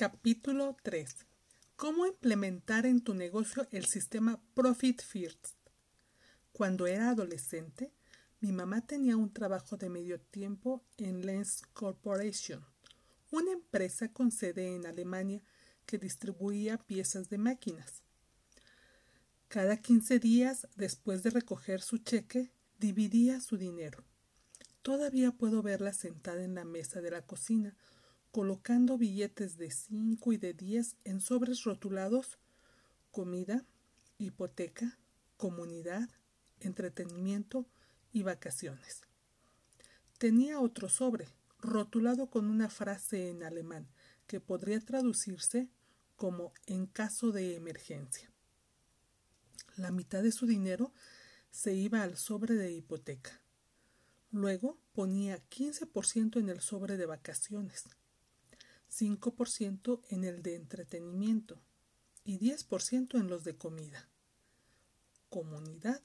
Capítulo 0.00 0.78
3. 0.82 1.14
¿Cómo 1.76 2.06
implementar 2.06 2.86
en 2.86 3.02
tu 3.02 3.12
negocio 3.12 3.68
el 3.70 3.84
sistema 3.84 4.40
Profit 4.54 5.02
First? 5.02 5.58
Cuando 6.54 6.86
era 6.86 7.10
adolescente, 7.10 7.92
mi 8.40 8.50
mamá 8.50 8.80
tenía 8.80 9.18
un 9.18 9.30
trabajo 9.30 9.76
de 9.76 9.90
medio 9.90 10.18
tiempo 10.18 10.82
en 10.96 11.26
Lens 11.26 11.60
Corporation, 11.74 12.64
una 13.30 13.52
empresa 13.52 14.10
con 14.10 14.30
sede 14.30 14.74
en 14.74 14.86
Alemania 14.86 15.42
que 15.84 15.98
distribuía 15.98 16.78
piezas 16.78 17.28
de 17.28 17.36
máquinas. 17.36 18.02
Cada 19.48 19.76
15 19.82 20.18
días 20.18 20.66
después 20.76 21.22
de 21.22 21.28
recoger 21.28 21.82
su 21.82 21.98
cheque, 21.98 22.50
dividía 22.78 23.42
su 23.42 23.58
dinero. 23.58 24.02
Todavía 24.80 25.32
puedo 25.32 25.62
verla 25.62 25.92
sentada 25.92 26.42
en 26.42 26.54
la 26.54 26.64
mesa 26.64 27.02
de 27.02 27.10
la 27.10 27.26
cocina, 27.26 27.76
colocando 28.30 28.96
billetes 28.96 29.56
de 29.56 29.70
cinco 29.70 30.32
y 30.32 30.36
de 30.36 30.54
diez 30.54 30.96
en 31.04 31.20
sobres 31.20 31.64
rotulados 31.64 32.38
comida, 33.10 33.64
hipoteca, 34.18 34.98
comunidad, 35.36 36.08
entretenimiento 36.60 37.66
y 38.12 38.22
vacaciones. 38.22 39.02
Tenía 40.18 40.60
otro 40.60 40.88
sobre, 40.88 41.28
rotulado 41.58 42.28
con 42.30 42.46
una 42.46 42.68
frase 42.68 43.30
en 43.30 43.42
alemán 43.42 43.88
que 44.26 44.40
podría 44.40 44.80
traducirse 44.80 45.68
como 46.16 46.52
en 46.66 46.86
caso 46.86 47.32
de 47.32 47.56
emergencia. 47.56 48.30
La 49.76 49.90
mitad 49.90 50.22
de 50.22 50.30
su 50.30 50.46
dinero 50.46 50.92
se 51.50 51.74
iba 51.74 52.02
al 52.02 52.16
sobre 52.16 52.54
de 52.54 52.70
hipoteca. 52.72 53.40
Luego 54.30 54.78
ponía 54.92 55.42
15% 55.48 56.38
en 56.38 56.48
el 56.48 56.60
sobre 56.60 56.96
de 56.96 57.06
vacaciones 57.06 57.88
5% 58.90 60.00
en 60.08 60.24
el 60.24 60.42
de 60.42 60.56
entretenimiento 60.56 61.62
y 62.24 62.38
10% 62.38 63.18
en 63.18 63.28
los 63.28 63.44
de 63.44 63.56
comida, 63.56 64.08
comunidad 65.28 66.02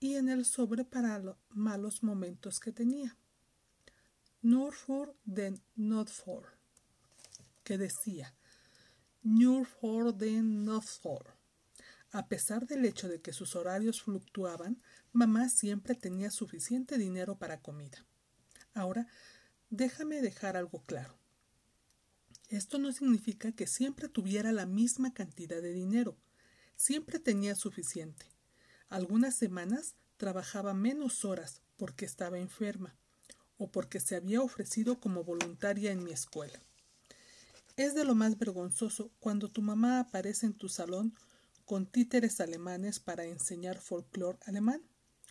y 0.00 0.14
en 0.14 0.28
el 0.28 0.44
sobre 0.44 0.84
para 0.84 1.18
los 1.18 1.36
malos 1.50 2.02
momentos 2.02 2.60
que 2.60 2.72
tenía. 2.72 3.16
Für 4.42 5.16
den 5.24 5.60
Notfall, 5.74 6.44
que 7.64 7.78
decía 7.78 8.32
für 9.80 10.12
den 10.12 10.64
Notfall. 10.64 11.24
A 12.12 12.28
pesar 12.28 12.66
del 12.66 12.84
hecho 12.84 13.08
de 13.08 13.20
que 13.20 13.32
sus 13.32 13.56
horarios 13.56 14.02
fluctuaban, 14.02 14.80
mamá 15.12 15.48
siempre 15.48 15.94
tenía 15.94 16.30
suficiente 16.30 16.96
dinero 16.96 17.36
para 17.36 17.60
comida. 17.60 18.06
Ahora, 18.72 19.08
déjame 19.70 20.22
dejar 20.22 20.56
algo 20.56 20.84
claro. 20.84 21.18
Esto 22.48 22.78
no 22.78 22.92
significa 22.92 23.50
que 23.50 23.66
siempre 23.66 24.08
tuviera 24.08 24.52
la 24.52 24.66
misma 24.66 25.12
cantidad 25.12 25.60
de 25.60 25.72
dinero. 25.72 26.16
Siempre 26.76 27.18
tenía 27.18 27.56
suficiente. 27.56 28.26
Algunas 28.88 29.34
semanas 29.34 29.96
trabajaba 30.16 30.72
menos 30.72 31.24
horas 31.24 31.60
porque 31.76 32.04
estaba 32.04 32.38
enferma 32.38 32.94
o 33.58 33.70
porque 33.70 33.98
se 33.98 34.14
había 34.14 34.42
ofrecido 34.42 35.00
como 35.00 35.24
voluntaria 35.24 35.90
en 35.90 36.04
mi 36.04 36.12
escuela. 36.12 36.62
Es 37.76 37.94
de 37.94 38.04
lo 38.04 38.14
más 38.14 38.38
vergonzoso 38.38 39.10
cuando 39.18 39.48
tu 39.48 39.60
mamá 39.60 39.98
aparece 39.98 40.46
en 40.46 40.54
tu 40.54 40.68
salón 40.68 41.14
con 41.64 41.84
títeres 41.84 42.40
alemanes 42.40 43.00
para 43.00 43.24
enseñar 43.24 43.78
folclore 43.80 44.38
alemán 44.46 44.82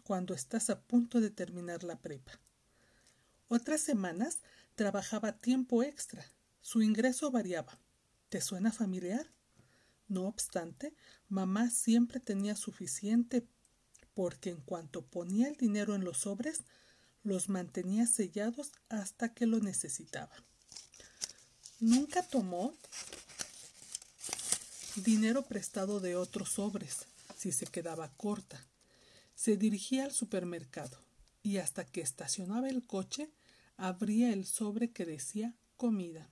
cuando 0.03 0.33
estás 0.33 0.69
a 0.69 0.81
punto 0.81 1.21
de 1.21 1.29
terminar 1.29 1.83
la 1.83 1.97
prepa. 1.97 2.33
Otras 3.47 3.79
semanas 3.79 4.39
trabajaba 4.75 5.31
tiempo 5.31 5.81
extra 5.81 6.25
su 6.65 6.81
ingreso 6.81 7.29
variaba. 7.29 7.77
¿Te 8.29 8.41
suena 8.41 8.71
familiar? 8.71 9.29
No 10.07 10.23
obstante, 10.23 10.95
mamá 11.29 11.69
siempre 11.69 12.19
tenía 12.19 12.55
suficiente 12.55 13.45
porque 14.15 14.49
en 14.49 14.61
cuanto 14.61 15.05
ponía 15.05 15.47
el 15.47 15.57
dinero 15.57 15.93
en 15.93 16.03
los 16.03 16.17
sobres, 16.17 16.63
los 17.21 17.49
mantenía 17.49 18.07
sellados 18.07 18.71
hasta 18.89 19.31
que 19.31 19.45
lo 19.45 19.59
necesitaba. 19.59 20.35
Nunca 21.79 22.23
tomó 22.23 22.73
dinero 24.95 25.43
prestado 25.43 25.99
de 25.99 26.15
otros 26.15 26.49
sobres 26.49 27.05
si 27.37 27.51
se 27.51 27.67
quedaba 27.67 28.11
corta. 28.17 28.65
Se 29.35 29.55
dirigía 29.55 30.05
al 30.05 30.13
supermercado 30.13 30.99
y 31.43 31.57
hasta 31.57 31.85
que 31.85 32.01
estacionaba 32.01 32.69
el 32.69 32.87
coche 32.87 33.29
abría 33.77 34.33
el 34.33 34.47
sobre 34.47 34.89
que 34.89 35.05
decía 35.05 35.53
comida. 35.77 36.31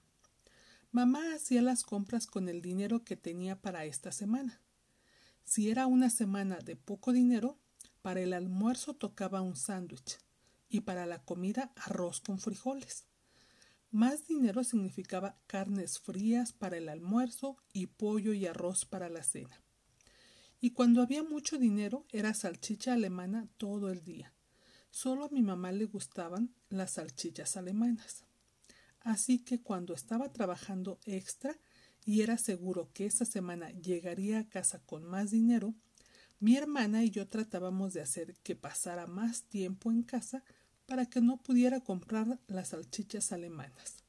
Mamá 0.93 1.33
hacía 1.33 1.63
las 1.63 1.81
compras 1.81 2.27
con 2.27 2.47
el 2.47 2.61
dinero 2.61 3.03
que 3.03 3.17
tenía 3.17 3.59
para 3.59 3.83
esta 3.85 4.11
semana. 4.11 4.61
Si 5.43 5.71
era 5.71 5.87
una 5.87 6.11
semana 6.11 6.59
de 6.59 6.75
poco 6.75 7.13
dinero, 7.13 7.57
para 8.03 8.21
el 8.21 8.31
almuerzo 8.31 8.93
tocaba 8.93 9.41
un 9.41 9.55
sándwich 9.55 10.19
y 10.69 10.81
para 10.81 11.07
la 11.07 11.23
comida 11.25 11.73
arroz 11.77 12.21
con 12.21 12.37
frijoles. 12.37 13.07
Más 13.89 14.27
dinero 14.27 14.63
significaba 14.63 15.35
carnes 15.47 15.97
frías 15.97 16.53
para 16.53 16.77
el 16.77 16.87
almuerzo 16.87 17.57
y 17.73 17.87
pollo 17.87 18.33
y 18.33 18.45
arroz 18.45 18.85
para 18.85 19.09
la 19.09 19.23
cena. 19.23 19.63
Y 20.61 20.73
cuando 20.73 21.01
había 21.01 21.23
mucho 21.23 21.57
dinero 21.57 22.05
era 22.11 22.35
salchicha 22.35 22.93
alemana 22.93 23.47
todo 23.57 23.89
el 23.89 24.03
día. 24.03 24.31
Solo 24.91 25.25
a 25.25 25.29
mi 25.29 25.41
mamá 25.41 25.71
le 25.71 25.85
gustaban 25.85 26.53
las 26.69 26.91
salchichas 26.91 27.57
alemanas. 27.57 28.25
Así 29.03 29.39
que 29.39 29.61
cuando 29.61 29.93
estaba 29.93 30.31
trabajando 30.31 30.99
extra 31.05 31.55
y 32.05 32.21
era 32.21 32.37
seguro 32.37 32.89
que 32.93 33.05
esa 33.05 33.25
semana 33.25 33.69
llegaría 33.71 34.39
a 34.39 34.49
casa 34.49 34.79
con 34.85 35.03
más 35.03 35.31
dinero, 35.31 35.73
mi 36.39 36.57
hermana 36.57 37.03
y 37.03 37.09
yo 37.09 37.27
tratábamos 37.27 37.93
de 37.93 38.01
hacer 38.01 38.35
que 38.43 38.55
pasara 38.55 39.07
más 39.07 39.43
tiempo 39.43 39.91
en 39.91 40.03
casa 40.03 40.43
para 40.85 41.05
que 41.05 41.21
no 41.21 41.37
pudiera 41.37 41.79
comprar 41.79 42.39
las 42.47 42.69
salchichas 42.69 43.31
alemanas. 43.31 44.03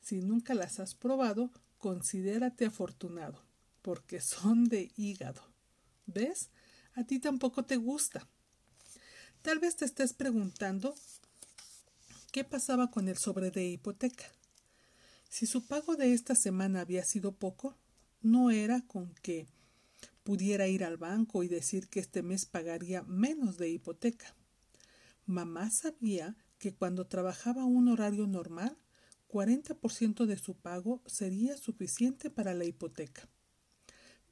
Si 0.00 0.20
nunca 0.20 0.54
las 0.54 0.80
has 0.80 0.94
probado, 0.94 1.50
considérate 1.78 2.66
afortunado, 2.66 3.42
porque 3.82 4.20
son 4.20 4.64
de 4.64 4.92
hígado. 4.96 5.42
¿Ves? 6.06 6.50
A 6.94 7.04
ti 7.04 7.18
tampoco 7.18 7.64
te 7.64 7.76
gusta. 7.76 8.28
Tal 9.42 9.58
vez 9.58 9.76
te 9.76 9.84
estés 9.84 10.12
preguntando 10.12 10.94
qué 12.36 12.44
pasaba 12.44 12.90
con 12.90 13.08
el 13.08 13.16
sobre 13.16 13.50
de 13.50 13.64
hipoteca. 13.66 14.26
Si 15.30 15.46
su 15.46 15.66
pago 15.66 15.96
de 15.96 16.12
esta 16.12 16.34
semana 16.34 16.82
había 16.82 17.02
sido 17.02 17.32
poco, 17.32 17.78
no 18.20 18.50
era 18.50 18.82
con 18.82 19.14
que 19.22 19.46
pudiera 20.22 20.66
ir 20.68 20.84
al 20.84 20.98
banco 20.98 21.44
y 21.44 21.48
decir 21.48 21.88
que 21.88 21.98
este 21.98 22.22
mes 22.22 22.44
pagaría 22.44 23.02
menos 23.04 23.56
de 23.56 23.70
hipoteca. 23.70 24.36
Mamá 25.24 25.70
sabía 25.70 26.36
que 26.58 26.74
cuando 26.74 27.06
trabajaba 27.06 27.64
un 27.64 27.88
horario 27.88 28.26
normal, 28.26 28.76
40% 29.28 30.26
de 30.26 30.36
su 30.36 30.58
pago 30.58 31.00
sería 31.06 31.56
suficiente 31.56 32.28
para 32.28 32.52
la 32.52 32.66
hipoteca. 32.66 33.30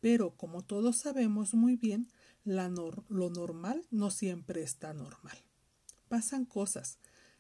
Pero 0.03 0.37
como 0.37 0.63
todos 0.63 0.99
sabemos 0.99 1.55
muy 1.55 1.77
bien, 1.77 2.13
lo 2.45 3.31
normal 3.31 3.87
no 3.91 4.11
siempre 4.11 4.63
está 4.63 4.93
normal. 4.93 5.39
Pasan 6.09 6.45
cosas, 6.45 6.99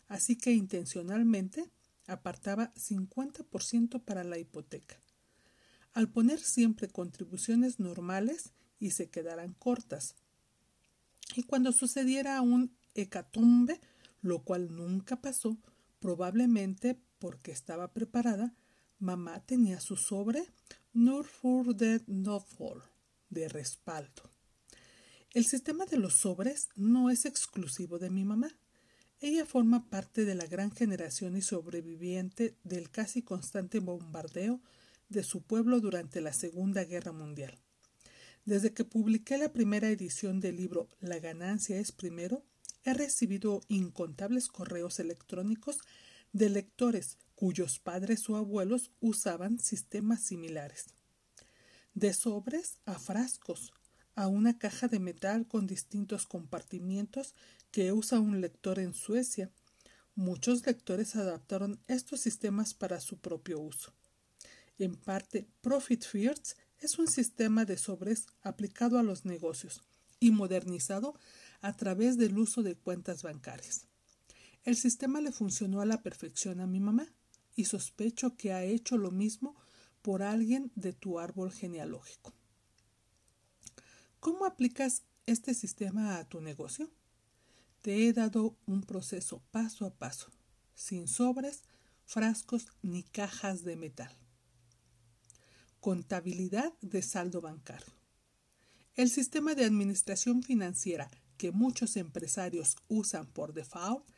así 0.09 0.37
que 0.37 0.53
intencionalmente 0.53 1.71
apartaba 2.07 2.73
50% 2.75 4.03
para 4.03 4.25
la 4.25 4.39
hipoteca. 4.39 5.01
Al 5.93 6.09
poner 6.09 6.41
siempre 6.41 6.89
contribuciones 6.89 7.79
normales 7.79 8.53
y 8.79 8.91
se 8.91 9.09
quedaran 9.09 9.55
cortas. 9.55 10.17
Y 11.35 11.45
cuando 11.45 11.73
sucediera 11.73 12.41
un 12.41 12.77
hecatombe, 12.95 13.81
lo 14.21 14.43
cual 14.43 14.75
nunca 14.75 15.21
pasó, 15.21 15.57
probablemente 16.01 16.99
porque 17.19 17.53
estaba 17.53 17.93
preparada, 17.93 18.55
mamá 18.99 19.41
tenía 19.47 19.81
su 19.81 19.97
sobre 19.97 20.47
Nur 20.93 21.27
für 21.27 21.75
den 21.75 22.05
Notfall 22.07 22.83
de 23.29 23.49
respaldo. 23.49 24.31
El 25.31 25.45
sistema 25.45 25.87
de 25.87 25.97
los 25.97 26.15
sobres 26.15 26.69
no 26.77 27.11
es 27.11 27.25
exclusivo 27.25 27.99
de 27.99 28.11
mi 28.11 28.25
mamá. 28.25 28.49
Ella 29.25 29.47
forma 29.47 29.89
parte 29.89 30.27
de 30.27 30.35
la 30.35 30.45
gran 30.45 30.71
generación 30.71 31.35
y 31.35 31.41
sobreviviente 31.41 32.59
del 32.63 32.91
casi 32.91 33.23
constante 33.23 33.79
bombardeo 33.79 34.61
de 35.09 35.23
su 35.23 35.41
pueblo 35.41 35.81
durante 35.81 36.21
la 36.21 36.35
Segunda 36.35 36.85
Guerra 36.85 37.13
Mundial. 37.13 37.59
Desde 38.45 38.75
que 38.75 38.85
publiqué 38.85 39.39
la 39.39 39.51
primera 39.51 39.89
edición 39.89 40.41
del 40.41 40.57
libro 40.57 40.91
La 41.01 41.21
ganancia 41.21 41.79
es 41.79 41.91
primero, 41.91 42.45
he 42.85 42.93
recibido 42.93 43.63
incontables 43.69 44.49
correos 44.49 45.01
electrónicos 45.01 45.79
de 46.35 46.51
lectores 46.51 47.17
cuyos 47.35 47.79
padres 47.79 48.29
o 48.29 48.37
abuelos 48.37 48.91
usaban 49.01 49.59
sistemas 49.59 50.23
similares. 50.23 50.89
De 51.95 52.13
sobres 52.13 52.77
a 52.85 52.99
frascos, 52.99 53.73
a 54.15 54.29
una 54.29 54.59
caja 54.59 54.89
de 54.89 55.01
metal 55.01 55.47
con 55.47 55.67
distintos 55.67 56.27
compartimientos 56.27 57.35
que 57.71 57.93
usa 57.93 58.21
un 58.21 58.41
lector 58.41 58.79
en 58.79 58.95
Suecia. 58.95 59.51
Muchos 60.15 60.65
lectores 60.67 61.17
adaptaron 61.17 61.81
estos 61.89 62.21
sistemas 62.21 62.75
para 62.75 63.01
su 63.01 63.19
propio 63.19 63.61
uso. 63.61 63.93
En 64.79 64.97
parte, 64.97 65.47
Profit 65.61 66.05
First 66.05 66.53
es 66.79 66.99
un 66.99 67.09
sistema 67.09 67.65
de 67.65 67.77
sobres 67.77 68.27
aplicado 68.43 68.99
a 68.99 69.03
los 69.03 69.25
negocios 69.25 69.83
y 70.21 70.31
modernizado 70.31 71.19
a 71.61 71.77
través 71.77 72.17
del 72.17 72.39
uso 72.39 72.63
de 72.63 72.77
cuentas 72.77 73.23
bancarias. 73.23 73.87
El 74.65 74.77
sistema 74.77 75.21
le 75.21 75.33
funcionó 75.33 75.81
a 75.81 75.87
la 75.87 76.03
perfección 76.03 76.61
a 76.61 76.67
mi 76.67 76.81
mamá 76.81 77.13
y 77.57 77.67
sospecho 77.67 78.37
que 78.37 78.53
ha 78.53 78.65
hecho 78.65 78.97
lo 78.97 79.11
mismo 79.11 79.57
por 80.03 80.23
alguien 80.23 80.71
de 80.75 80.93
tu 80.93 81.19
árbol 81.19 81.53
genealógico. 81.53 82.33
¿Cómo 84.25 84.47
aplicas 84.47 85.03
este 85.27 85.53
sistema 85.53 86.17
a 86.17 86.27
tu 86.27 86.41
negocio? 86.41 86.91
Te 87.83 88.09
he 88.09 88.15
dado 88.15 88.57
un 88.65 88.81
proceso 88.81 89.43
paso 89.51 89.85
a 89.85 89.91
paso, 89.91 90.31
sin 90.75 91.09
sobres, 91.09 91.65
frascos 92.07 92.69
ni 92.81 93.03
cajas 93.03 93.65
de 93.65 93.77
metal. 93.77 94.11
Contabilidad 95.79 96.73
de 96.81 97.03
saldo 97.03 97.43
bancario. 97.43 97.93
El 98.95 99.11
sistema 99.11 99.55
de 99.55 99.67
administración 99.67 100.43
financiera 100.43 101.11
que 101.37 101.53
muchos 101.53 101.99
empresarios 101.99 102.77
usan 102.89 103.27
por 103.27 103.53
default 103.53 104.09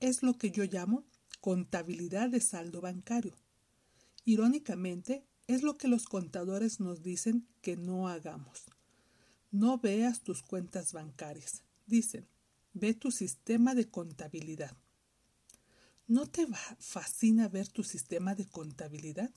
es 0.00 0.22
lo 0.22 0.38
que 0.38 0.50
yo 0.52 0.64
llamo 0.64 1.04
contabilidad 1.42 2.30
de 2.30 2.40
saldo 2.40 2.80
bancario. 2.80 3.36
Irónicamente, 4.24 5.26
es 5.48 5.62
lo 5.62 5.76
que 5.76 5.86
los 5.86 6.06
contadores 6.06 6.80
nos 6.80 7.02
dicen 7.02 7.46
que 7.60 7.76
no 7.76 8.08
hagamos. 8.08 8.70
No 9.50 9.78
veas 9.78 10.20
tus 10.20 10.42
cuentas 10.42 10.92
bancarias, 10.92 11.62
dicen, 11.86 12.28
ve 12.72 12.94
tu 12.94 13.10
sistema 13.10 13.74
de 13.74 13.88
contabilidad. 13.88 14.76
¿No 16.06 16.26
te 16.26 16.46
fascina 16.78 17.48
ver 17.48 17.68
tu 17.68 17.82
sistema 17.82 18.34
de 18.34 18.46
contabilidad? 18.46 19.30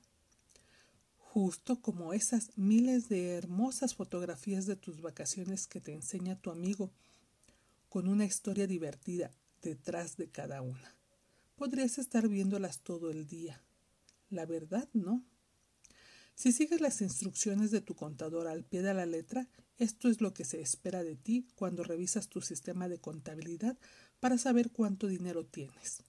Justo 1.17 1.81
como 1.81 2.13
esas 2.13 2.55
miles 2.57 3.09
de 3.09 3.31
hermosas 3.31 3.95
fotografías 3.95 4.67
de 4.67 4.75
tus 4.75 5.01
vacaciones 5.01 5.65
que 5.67 5.81
te 5.81 5.93
enseña 5.93 6.39
tu 6.39 6.51
amigo, 6.51 6.91
con 7.89 8.07
una 8.07 8.25
historia 8.25 8.67
divertida 8.67 9.31
detrás 9.61 10.17
de 10.17 10.29
cada 10.29 10.61
una. 10.61 10.95
Podrías 11.55 11.97
estar 11.97 12.27
viéndolas 12.27 12.81
todo 12.81 13.09
el 13.09 13.27
día. 13.27 13.63
La 14.29 14.45
verdad, 14.45 14.89
no. 14.93 15.23
Si 16.35 16.51
sigues 16.51 16.81
las 16.81 17.01
instrucciones 17.01 17.71
de 17.71 17.81
tu 17.81 17.95
contador 17.95 18.47
al 18.47 18.63
pie 18.63 18.81
de 18.81 18.93
la 18.93 19.05
letra, 19.05 19.47
esto 19.77 20.09
es 20.09 20.21
lo 20.21 20.33
que 20.33 20.45
se 20.45 20.61
espera 20.61 21.03
de 21.03 21.15
ti 21.15 21.47
cuando 21.55 21.83
revisas 21.83 22.27
tu 22.27 22.41
sistema 22.41 22.87
de 22.87 22.99
contabilidad 22.99 23.77
para 24.19 24.37
saber 24.37 24.71
cuánto 24.71 25.07
dinero 25.07 25.45
tienes. 25.45 26.03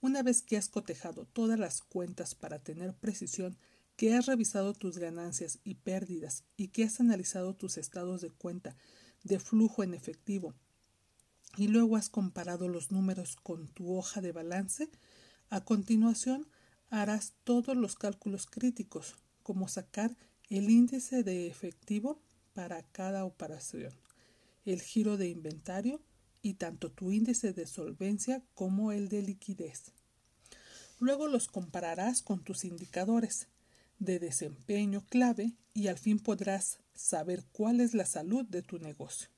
Una 0.00 0.22
vez 0.22 0.42
que 0.42 0.56
has 0.56 0.68
cotejado 0.68 1.26
todas 1.26 1.58
las 1.58 1.82
cuentas 1.82 2.34
para 2.34 2.58
tener 2.58 2.94
precisión, 2.94 3.58
que 3.96 4.14
has 4.14 4.26
revisado 4.26 4.72
tus 4.72 4.98
ganancias 4.98 5.58
y 5.62 5.74
pérdidas 5.74 6.44
y 6.56 6.68
que 6.68 6.84
has 6.84 7.00
analizado 7.00 7.54
tus 7.54 7.76
estados 7.76 8.20
de 8.22 8.30
cuenta 8.30 8.76
de 9.24 9.38
flujo 9.38 9.82
en 9.82 9.94
efectivo 9.94 10.54
y 11.56 11.68
luego 11.68 11.96
has 11.96 12.08
comparado 12.08 12.68
los 12.68 12.90
números 12.90 13.36
con 13.36 13.68
tu 13.68 13.96
hoja 13.96 14.20
de 14.20 14.32
balance, 14.32 14.88
a 15.48 15.62
continuación 15.62 16.46
harás 16.90 17.34
todos 17.44 17.76
los 17.76 17.94
cálculos 17.94 18.46
críticos, 18.46 19.16
como 19.42 19.68
sacar 19.68 20.16
el 20.48 20.70
índice 20.70 21.22
de 21.22 21.46
efectivo 21.46 22.20
para 22.54 22.82
cada 22.82 23.24
operación, 23.24 23.92
el 24.64 24.82
giro 24.82 25.16
de 25.16 25.28
inventario 25.28 26.00
y 26.42 26.54
tanto 26.54 26.90
tu 26.90 27.12
índice 27.12 27.52
de 27.52 27.66
solvencia 27.66 28.42
como 28.54 28.92
el 28.92 29.08
de 29.08 29.22
liquidez. 29.22 29.92
Luego 30.98 31.28
los 31.28 31.48
compararás 31.48 32.22
con 32.22 32.42
tus 32.42 32.64
indicadores 32.64 33.48
de 33.98 34.18
desempeño 34.18 35.04
clave 35.06 35.52
y 35.72 35.88
al 35.88 35.98
fin 35.98 36.18
podrás 36.18 36.78
saber 36.94 37.44
cuál 37.52 37.80
es 37.80 37.94
la 37.94 38.06
salud 38.06 38.44
de 38.44 38.62
tu 38.62 38.78
negocio. 38.78 39.28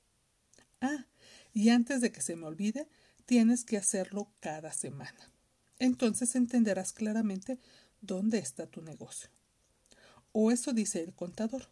Ah, 0.81 1.05
y 1.53 1.69
antes 1.69 2.01
de 2.01 2.11
que 2.11 2.21
se 2.21 2.35
me 2.35 2.45
olvide, 2.45 2.87
tienes 3.25 3.63
que 3.63 3.77
hacerlo 3.77 4.31
cada 4.39 4.73
semana. 4.73 5.31
Entonces 5.79 6.35
entenderás 6.35 6.91
claramente 6.93 7.59
dónde 8.01 8.39
está 8.39 8.67
tu 8.67 8.81
negocio. 8.81 9.29
O 10.33 10.51
eso 10.51 10.73
dice 10.73 11.01
el 11.01 11.13
contador. 11.13 11.67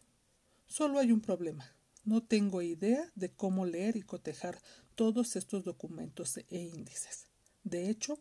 Solo 0.66 0.98
hay 0.98 1.12
un 1.12 1.20
problema. 1.20 1.70
No 2.04 2.22
tengo 2.22 2.62
idea 2.62 3.12
de 3.14 3.30
cómo 3.30 3.66
leer 3.66 3.96
y 3.96 4.02
cotejar 4.02 4.58
todos 4.94 5.36
estos 5.36 5.64
documentos 5.64 6.38
e 6.38 6.58
índices. 6.58 7.26
De 7.64 7.90
hecho, 7.90 8.18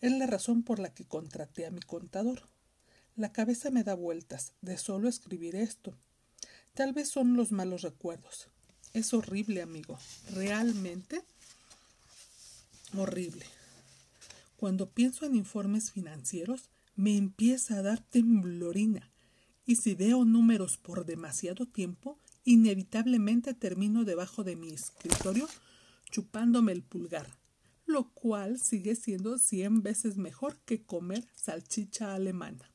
es 0.00 0.12
la 0.12 0.26
razón 0.26 0.62
por 0.62 0.78
la 0.78 0.92
que 0.92 1.06
contraté 1.06 1.64
a 1.64 1.70
mi 1.70 1.80
contador. 1.80 2.42
La 3.16 3.32
cabeza 3.32 3.70
me 3.70 3.84
da 3.84 3.94
vueltas 3.94 4.52
de 4.60 4.76
solo 4.76 5.08
escribir 5.08 5.56
esto. 5.56 5.96
Tal 6.74 6.92
vez 6.92 7.08
son 7.08 7.36
los 7.36 7.52
malos 7.52 7.82
recuerdos, 7.82 8.48
es 8.92 9.14
horrible, 9.14 9.62
amigo. 9.62 9.98
Realmente 10.32 11.22
horrible. 12.94 13.46
Cuando 14.58 14.90
pienso 14.90 15.24
en 15.24 15.34
informes 15.34 15.90
financieros, 15.90 16.68
me 16.94 17.16
empieza 17.16 17.78
a 17.78 17.82
dar 17.82 18.00
temblorina. 18.00 19.10
Y 19.64 19.76
si 19.76 19.94
veo 19.94 20.24
números 20.24 20.76
por 20.76 21.06
demasiado 21.06 21.66
tiempo, 21.66 22.18
inevitablemente 22.44 23.54
termino 23.54 24.04
debajo 24.04 24.44
de 24.44 24.56
mi 24.56 24.70
escritorio 24.70 25.48
chupándome 26.10 26.72
el 26.72 26.82
pulgar, 26.82 27.38
lo 27.86 28.10
cual 28.10 28.58
sigue 28.58 28.96
siendo 28.96 29.38
cien 29.38 29.82
veces 29.82 30.16
mejor 30.16 30.58
que 30.64 30.84
comer 30.84 31.26
salchicha 31.34 32.14
alemana. 32.14 32.72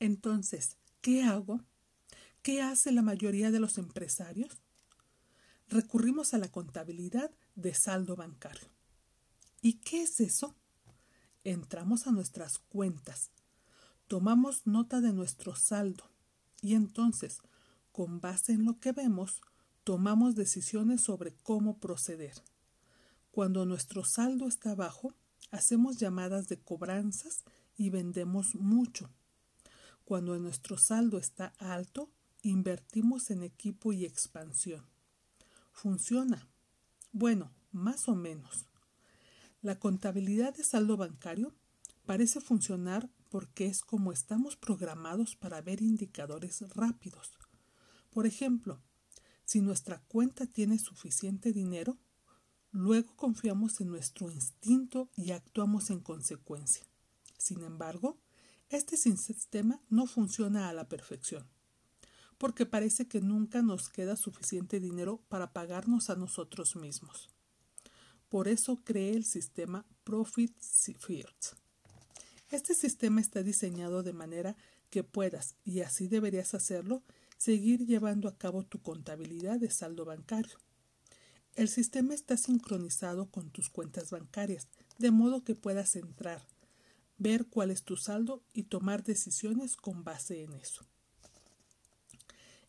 Entonces, 0.00 0.76
¿qué 1.00 1.22
hago? 1.22 1.62
¿Qué 2.42 2.62
hace 2.62 2.92
la 2.92 3.02
mayoría 3.02 3.50
de 3.50 3.60
los 3.60 3.78
empresarios? 3.78 4.62
recurrimos 5.68 6.34
a 6.34 6.38
la 6.38 6.48
contabilidad 6.48 7.30
de 7.54 7.74
saldo 7.74 8.16
bancario. 8.16 8.68
¿Y 9.60 9.74
qué 9.74 10.02
es 10.02 10.20
eso? 10.20 10.54
Entramos 11.44 12.06
a 12.06 12.12
nuestras 12.12 12.58
cuentas, 12.58 13.30
tomamos 14.08 14.66
nota 14.66 15.00
de 15.00 15.12
nuestro 15.12 15.54
saldo 15.54 16.04
y 16.62 16.74
entonces, 16.74 17.40
con 17.92 18.20
base 18.20 18.52
en 18.52 18.64
lo 18.64 18.80
que 18.80 18.92
vemos, 18.92 19.42
tomamos 19.84 20.34
decisiones 20.34 21.02
sobre 21.02 21.34
cómo 21.42 21.78
proceder. 21.78 22.34
Cuando 23.30 23.66
nuestro 23.66 24.04
saldo 24.04 24.48
está 24.48 24.74
bajo, 24.74 25.14
hacemos 25.50 25.98
llamadas 25.98 26.48
de 26.48 26.58
cobranzas 26.58 27.44
y 27.76 27.90
vendemos 27.90 28.54
mucho. 28.54 29.10
Cuando 30.04 30.38
nuestro 30.38 30.78
saldo 30.78 31.18
está 31.18 31.54
alto, 31.58 32.10
invertimos 32.42 33.30
en 33.30 33.42
equipo 33.42 33.92
y 33.92 34.04
expansión. 34.04 34.86
¿Funciona? 35.70 36.48
Bueno, 37.12 37.52
más 37.72 38.08
o 38.08 38.14
menos. 38.14 38.66
La 39.60 39.78
contabilidad 39.78 40.56
de 40.56 40.64
saldo 40.64 40.96
bancario 40.96 41.52
parece 42.06 42.40
funcionar 42.40 43.10
porque 43.28 43.66
es 43.66 43.82
como 43.82 44.12
estamos 44.12 44.56
programados 44.56 45.36
para 45.36 45.60
ver 45.60 45.82
indicadores 45.82 46.62
rápidos. 46.74 47.38
Por 48.10 48.26
ejemplo, 48.26 48.80
si 49.44 49.60
nuestra 49.60 50.00
cuenta 50.08 50.46
tiene 50.46 50.78
suficiente 50.78 51.52
dinero, 51.52 51.98
luego 52.70 53.16
confiamos 53.16 53.80
en 53.80 53.88
nuestro 53.88 54.30
instinto 54.30 55.10
y 55.16 55.32
actuamos 55.32 55.90
en 55.90 56.00
consecuencia. 56.00 56.86
Sin 57.38 57.62
embargo, 57.62 58.18
este 58.68 58.96
sistema 58.96 59.80
no 59.88 60.06
funciona 60.06 60.68
a 60.68 60.72
la 60.72 60.88
perfección 60.88 61.46
porque 62.38 62.66
parece 62.66 63.08
que 63.08 63.20
nunca 63.20 63.62
nos 63.62 63.88
queda 63.88 64.16
suficiente 64.16 64.80
dinero 64.80 65.20
para 65.28 65.52
pagarnos 65.52 66.08
a 66.08 66.14
nosotros 66.14 66.76
mismos. 66.76 67.28
Por 68.28 68.46
eso 68.46 68.76
creé 68.84 69.14
el 69.16 69.24
sistema 69.24 69.84
Profit 70.04 70.56
First. 70.60 71.67
Este 72.50 72.74
sistema 72.74 73.20
está 73.20 73.42
diseñado 73.42 74.02
de 74.02 74.12
manera 74.12 74.56
que 74.90 75.04
puedas, 75.04 75.54
y 75.64 75.80
así 75.80 76.08
deberías 76.08 76.54
hacerlo, 76.54 77.02
seguir 77.36 77.86
llevando 77.86 78.28
a 78.28 78.36
cabo 78.36 78.64
tu 78.64 78.80
contabilidad 78.80 79.60
de 79.60 79.70
saldo 79.70 80.04
bancario. 80.04 80.58
El 81.56 81.68
sistema 81.68 82.14
está 82.14 82.36
sincronizado 82.36 83.30
con 83.30 83.50
tus 83.50 83.68
cuentas 83.68 84.10
bancarias, 84.10 84.68
de 84.98 85.10
modo 85.10 85.44
que 85.44 85.54
puedas 85.54 85.94
entrar, 85.96 86.46
ver 87.18 87.46
cuál 87.46 87.70
es 87.70 87.82
tu 87.82 87.96
saldo 87.96 88.42
y 88.54 88.64
tomar 88.64 89.04
decisiones 89.04 89.76
con 89.76 90.04
base 90.04 90.42
en 90.42 90.54
eso. 90.54 90.86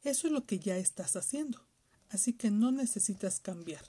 Eso 0.03 0.27
es 0.27 0.33
lo 0.33 0.45
que 0.45 0.59
ya 0.59 0.77
estás 0.77 1.15
haciendo, 1.15 1.61
así 2.09 2.33
que 2.33 2.51
no 2.51 2.71
necesitas 2.71 3.39
cambiar. 3.39 3.85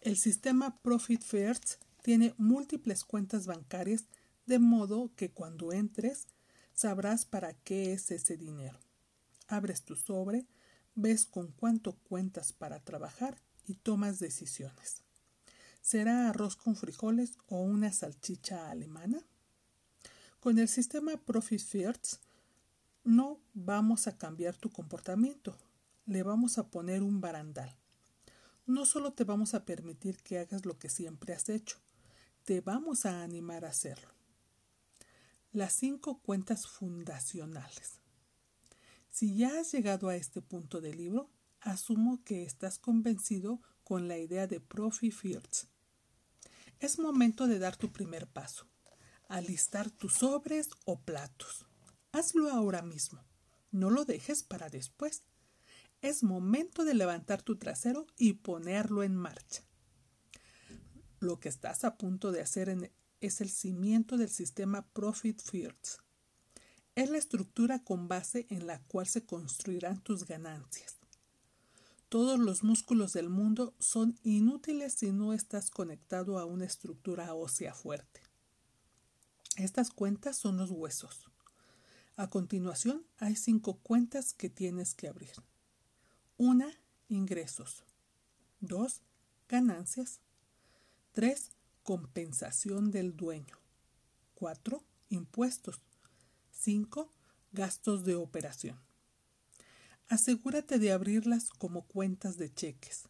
El 0.00 0.16
sistema 0.16 0.78
Profit 0.82 1.22
First 1.22 1.74
tiene 2.02 2.34
múltiples 2.36 3.04
cuentas 3.04 3.46
bancarias 3.46 4.04
de 4.46 4.58
modo 4.58 5.10
que 5.16 5.30
cuando 5.30 5.72
entres 5.72 6.26
sabrás 6.74 7.24
para 7.26 7.54
qué 7.54 7.92
es 7.92 8.10
ese 8.10 8.36
dinero. 8.36 8.78
Abres 9.48 9.82
tu 9.82 9.96
sobre, 9.96 10.46
ves 10.94 11.26
con 11.26 11.48
cuánto 11.52 11.94
cuentas 11.94 12.52
para 12.52 12.80
trabajar 12.80 13.38
y 13.66 13.74
tomas 13.74 14.18
decisiones. 14.18 15.02
¿Será 15.80 16.28
arroz 16.28 16.56
con 16.56 16.76
frijoles 16.76 17.38
o 17.46 17.60
una 17.60 17.92
salchicha 17.92 18.70
alemana? 18.70 19.22
Con 20.40 20.58
el 20.58 20.68
sistema 20.68 21.16
Profit 21.16 21.60
First 21.60 22.16
no 23.04 23.40
vamos 23.52 24.06
a 24.06 24.16
cambiar 24.16 24.56
tu 24.56 24.70
comportamiento, 24.70 25.56
le 26.06 26.22
vamos 26.22 26.58
a 26.58 26.68
poner 26.68 27.02
un 27.02 27.20
barandal. 27.20 27.76
No 28.66 28.84
solo 28.86 29.12
te 29.12 29.24
vamos 29.24 29.54
a 29.54 29.64
permitir 29.64 30.18
que 30.22 30.38
hagas 30.38 30.64
lo 30.64 30.78
que 30.78 30.88
siempre 30.88 31.34
has 31.34 31.48
hecho, 31.48 31.78
te 32.44 32.60
vamos 32.60 33.06
a 33.06 33.22
animar 33.22 33.64
a 33.64 33.70
hacerlo. 33.70 34.11
Las 35.52 35.74
cinco 35.74 36.18
cuentas 36.22 36.66
fundacionales. 36.66 38.00
Si 39.10 39.36
ya 39.36 39.60
has 39.60 39.70
llegado 39.70 40.08
a 40.08 40.16
este 40.16 40.40
punto 40.40 40.80
del 40.80 40.96
libro, 40.96 41.28
asumo 41.60 42.24
que 42.24 42.42
estás 42.42 42.78
convencido 42.78 43.60
con 43.84 44.08
la 44.08 44.16
idea 44.16 44.46
de 44.46 44.60
Profit 44.60 45.12
First. 45.12 45.64
Es 46.80 46.98
momento 46.98 47.48
de 47.48 47.58
dar 47.58 47.76
tu 47.76 47.92
primer 47.92 48.26
paso, 48.28 48.66
alistar 49.28 49.90
tus 49.90 50.14
sobres 50.14 50.70
o 50.86 50.98
platos. 51.00 51.66
Hazlo 52.12 52.50
ahora 52.50 52.80
mismo. 52.80 53.22
No 53.72 53.90
lo 53.90 54.06
dejes 54.06 54.42
para 54.42 54.70
después. 54.70 55.22
Es 56.00 56.22
momento 56.22 56.86
de 56.86 56.94
levantar 56.94 57.42
tu 57.42 57.58
trasero 57.58 58.06
y 58.16 58.32
ponerlo 58.32 59.02
en 59.02 59.16
marcha. 59.16 59.62
Lo 61.20 61.40
que 61.40 61.50
estás 61.50 61.84
a 61.84 61.98
punto 61.98 62.32
de 62.32 62.40
hacer 62.40 62.70
es 63.22 63.40
el 63.40 63.50
cimiento 63.50 64.18
del 64.18 64.28
sistema 64.28 64.82
Profit 64.88 65.40
First. 65.40 66.00
Es 66.96 67.08
la 67.08 67.18
estructura 67.18 67.82
con 67.82 68.08
base 68.08 68.46
en 68.50 68.66
la 68.66 68.82
cual 68.82 69.06
se 69.06 69.24
construirán 69.24 70.02
tus 70.02 70.26
ganancias. 70.26 70.96
Todos 72.08 72.38
los 72.38 72.62
músculos 72.64 73.14
del 73.14 73.30
mundo 73.30 73.74
son 73.78 74.18
inútiles 74.24 74.94
si 74.94 75.12
no 75.12 75.32
estás 75.32 75.70
conectado 75.70 76.38
a 76.38 76.44
una 76.44 76.66
estructura 76.66 77.32
ósea 77.32 77.72
fuerte. 77.72 78.20
Estas 79.56 79.90
cuentas 79.90 80.36
son 80.36 80.56
los 80.56 80.70
huesos. 80.70 81.30
A 82.16 82.28
continuación, 82.28 83.06
hay 83.18 83.36
cinco 83.36 83.78
cuentas 83.78 84.34
que 84.34 84.50
tienes 84.50 84.94
que 84.94 85.08
abrir. 85.08 85.32
Una, 86.36 86.68
ingresos. 87.08 87.84
Dos, 88.60 89.00
ganancias. 89.48 90.20
Tres, 91.12 91.52
compensación 91.82 92.90
del 92.90 93.16
dueño. 93.16 93.58
Cuatro, 94.34 94.84
impuestos. 95.08 95.80
Cinco, 96.50 97.10
gastos 97.52 98.04
de 98.04 98.14
operación. 98.14 98.80
Asegúrate 100.08 100.78
de 100.78 100.92
abrirlas 100.92 101.50
como 101.50 101.86
cuentas 101.86 102.36
de 102.36 102.52
cheques. 102.52 103.08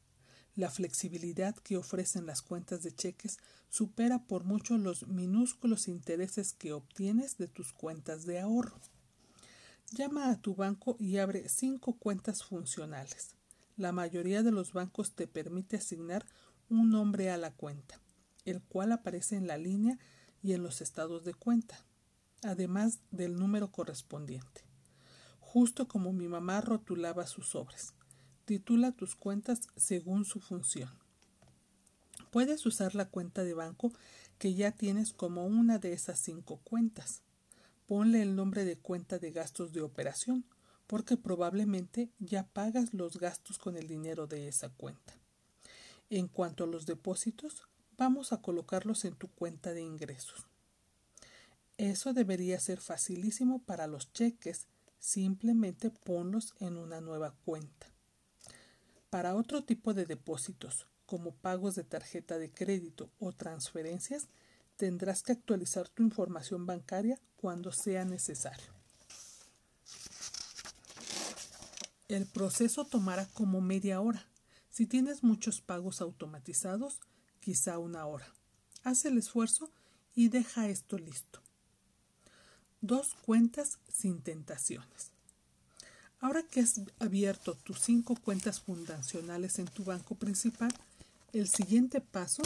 La 0.55 0.71
flexibilidad 0.71 1.55
que 1.57 1.77
ofrecen 1.77 2.27
las 2.27 2.43
cuentas 2.43 2.83
de 2.83 2.95
cheques 2.95 3.39
supera 3.69 4.25
por 4.25 4.45
mucho 4.45 4.77
los 4.79 5.07
minúsculos 5.09 5.89
intereses 5.89 6.53
que 6.53 6.73
obtienes 6.73 7.39
de 7.39 7.49
tus 7.49 7.73
cuentas 7.73 8.27
de 8.27 8.39
ahorro. 8.39 8.79
Llama 9.91 10.31
a 10.31 10.41
tu 10.41 10.55
banco 10.55 10.97
y 10.99 11.19
abre 11.19 11.49
cinco 11.49 11.95
cuentas 11.99 12.45
funcionales. 12.45 13.35
La 13.77 13.93
mayoría 13.93 14.43
de 14.43 14.53
los 14.53 14.73
bancos 14.73 15.13
te 15.13 15.27
permite 15.27 15.77
asignar 15.77 16.27
un 16.69 16.91
nombre 16.91 17.31
a 17.31 17.37
la 17.37 17.53
cuenta, 17.53 18.01
el 18.45 18.63
cual 18.63 18.93
aparece 18.93 19.37
en 19.37 19.47
la 19.47 19.57
línea 19.59 19.99
y 20.43 20.53
en 20.53 20.63
los 20.63 20.81
estados 20.81 21.25
de 21.25 21.35
cuenta, 21.35 21.85
además 22.43 23.01
del 23.11 23.37
número 23.37 23.71
correspondiente. 23.71 24.63
Justo 25.41 25.87
como 25.89 26.13
mi 26.13 26.29
mamá 26.29 26.61
rotulaba 26.61 27.27
sus 27.27 27.49
sobres. 27.49 27.95
Titula 28.45 28.93
tus 28.93 29.15
cuentas 29.15 29.61
según 29.77 30.25
su 30.25 30.41
función. 30.41 30.91
Puedes 32.31 32.65
usar 32.67 32.95
la 32.95 33.09
cuenta 33.09 33.45
de 33.45 33.55
banco 33.55 33.93
que 34.39 34.55
ya 34.55 34.73
tienes 34.73 35.13
como 35.13 35.47
una 35.47 35.79
de 35.79 35.93
esas 35.93 36.19
cinco 36.19 36.61
cuentas 36.65 37.23
ponle 37.93 38.23
el 38.23 38.37
nombre 38.37 38.65
de 38.65 38.79
cuenta 38.79 39.19
de 39.19 39.33
gastos 39.33 39.75
de 39.75 39.83
operación, 39.83 40.47
porque 40.87 41.19
probablemente 41.19 42.11
ya 42.19 42.47
pagas 42.47 42.95
los 42.95 43.19
gastos 43.19 43.59
con 43.59 43.77
el 43.77 43.87
dinero 43.87 44.27
de 44.27 44.49
esa 44.49 44.71
cuenta. 44.71 45.19
En 46.09 46.27
cuanto 46.27 46.65
a 46.65 46.67
los 46.67 46.87
depósitos, 46.87 47.69
vamos 47.97 48.33
a 48.33 48.41
colocarlos 48.41 49.05
en 49.05 49.15
tu 49.15 49.29
cuenta 49.29 49.73
de 49.73 49.83
ingresos. 49.83 50.47
Eso 51.79 52.13
debería 52.13 52.61
ser 52.61 52.81
facilísimo 52.81 53.63
para 53.63 53.87
los 53.87 54.13
cheques, 54.13 54.67
simplemente 54.99 55.91
ponlos 55.91 56.55
en 56.61 56.77
una 56.77 57.01
nueva 57.01 57.35
cuenta. 57.45 57.89
Para 59.11 59.35
otro 59.35 59.65
tipo 59.65 59.95
de 59.95 60.07
depósitos, 60.07 60.87
como 61.07 61.35
pagos 61.35 61.75
de 61.75 61.85
tarjeta 61.85 62.39
de 62.39 62.51
crédito 62.51 63.11
o 63.19 63.33
transferencias, 63.33 64.29
tendrás 64.77 65.23
que 65.23 65.33
actualizar 65.33 65.89
tu 65.89 66.03
información 66.03 66.67
bancaria 66.67 67.21
cuando 67.37 67.73
sea 67.73 68.05
necesario. 68.05 68.73
El 72.09 72.27
proceso 72.27 72.85
tomará 72.85 73.27
como 73.27 73.61
media 73.61 74.01
hora. 74.01 74.27
Si 74.71 74.87
tienes 74.87 75.23
muchos 75.23 75.61
pagos 75.61 76.01
automatizados, 76.01 77.01
quizá 77.43 77.79
una 77.79 78.07
hora. 78.07 78.33
Haz 78.85 79.05
el 79.05 79.19
esfuerzo 79.19 79.71
y 80.15 80.29
deja 80.29 80.69
esto 80.69 80.97
listo. 80.97 81.43
Dos 82.81 83.15
cuentas 83.15 83.79
sin 83.93 84.23
tentaciones. 84.23 85.11
Ahora 86.21 86.45
que 86.45 86.61
has 86.61 86.81
abierto 87.01 87.57
tus 87.57 87.81
cinco 87.81 88.15
cuentas 88.15 88.61
fundacionales 88.61 89.59
en 89.59 89.67
tu 89.67 89.85
banco 89.85 90.15
principal, 90.15 90.73
el 91.33 91.49
siguiente 91.49 92.01
paso 92.01 92.43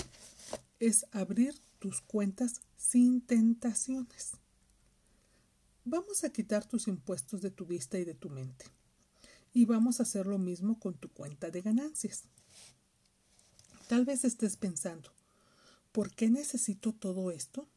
es 0.81 1.07
abrir 1.13 1.55
tus 1.79 2.01
cuentas 2.01 2.63
sin 2.77 3.21
tentaciones. 3.21 4.33
Vamos 5.85 6.25
a 6.25 6.31
quitar 6.31 6.65
tus 6.65 6.89
impuestos 6.89 7.43
de 7.43 7.51
tu 7.51 7.67
vista 7.67 7.99
y 7.99 8.05
de 8.05 8.15
tu 8.15 8.31
mente. 8.31 8.65
Y 9.53 9.67
vamos 9.67 10.01
a 10.01 10.05
hacer 10.05 10.27
lo 10.27 10.39
mismo 10.39 10.81
con 10.81 10.95
tu 10.95 11.09
cuenta 11.11 11.51
de 11.51 11.63
ganancias. 11.63 12.25
Tal 13.87 14.05
vez 14.05 14.25
estés 14.25 14.57
pensando, 14.57 15.13
¿por 15.93 16.13
qué 16.13 16.29
necesito 16.29 16.93
todo 16.93 17.31
esto? 17.31 17.69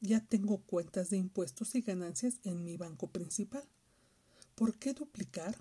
Ya 0.00 0.20
tengo 0.20 0.62
cuentas 0.62 1.10
de 1.10 1.18
impuestos 1.18 1.74
y 1.74 1.82
ganancias 1.82 2.40
en 2.44 2.64
mi 2.64 2.78
banco 2.78 3.08
principal. 3.08 3.64
¿Por 4.54 4.78
qué 4.78 4.94
duplicar? 4.94 5.56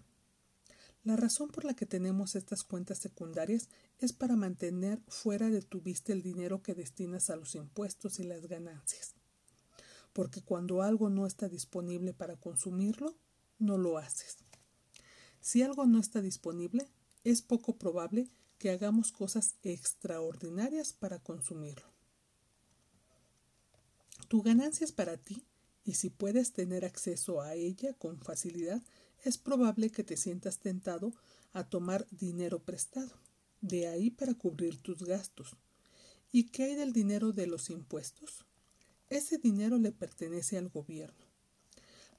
La 1.03 1.17
razón 1.17 1.50
por 1.50 1.65
la 1.65 1.74
que 1.74 1.86
tenemos 1.86 2.36
estas 2.36 2.63
cuentas 2.63 3.00
secundarias 3.00 3.67
es 4.00 4.13
para 4.13 4.38
mantener 4.38 5.01
fuera 5.10 5.50
de 5.50 5.62
tu 5.62 5.81
vista 5.81 6.13
el 6.13 6.21
dinero 6.21 6.63
que 6.63 6.74
destinas 6.74 7.29
a 7.29 7.36
los 7.36 7.55
impuestos 7.55 8.19
y 8.19 8.24
las 8.24 8.45
ganancias. 8.45 9.15
Porque 10.13 10.41
cuando 10.41 10.83
algo 10.83 11.10
no 11.10 11.25
está 11.25 11.50
disponible 11.50 12.13
para 12.13 12.38
consumirlo, 12.38 13.17
no 13.60 13.77
lo 13.77 13.98
haces. 13.98 14.38
Si 15.41 15.63
algo 15.63 15.86
no 15.86 16.00
está 16.00 16.21
disponible, 16.21 16.88
es 17.25 17.41
poco 17.41 17.77
probable 17.77 18.29
que 18.61 18.69
hagamos 18.69 19.11
cosas 19.11 19.55
extraordinarias 19.63 20.93
para 20.93 21.17
consumirlo. 21.17 21.87
Tu 24.27 24.43
ganancia 24.43 24.85
es 24.85 24.91
para 24.91 25.17
ti 25.17 25.43
y 25.83 25.95
si 25.95 26.11
puedes 26.11 26.53
tener 26.53 26.85
acceso 26.85 27.41
a 27.41 27.55
ella 27.55 27.95
con 27.95 28.19
facilidad, 28.19 28.79
es 29.23 29.39
probable 29.39 29.89
que 29.89 30.03
te 30.03 30.15
sientas 30.15 30.59
tentado 30.59 31.11
a 31.53 31.63
tomar 31.63 32.05
dinero 32.11 32.59
prestado, 32.59 33.19
de 33.61 33.87
ahí 33.87 34.11
para 34.11 34.35
cubrir 34.35 34.79
tus 34.79 35.01
gastos. 35.05 35.57
¿Y 36.31 36.51
qué 36.51 36.65
hay 36.65 36.75
del 36.75 36.93
dinero 36.93 37.31
de 37.31 37.47
los 37.47 37.71
impuestos? 37.71 38.45
Ese 39.09 39.39
dinero 39.39 39.79
le 39.79 39.91
pertenece 39.91 40.59
al 40.59 40.69
gobierno. 40.69 41.25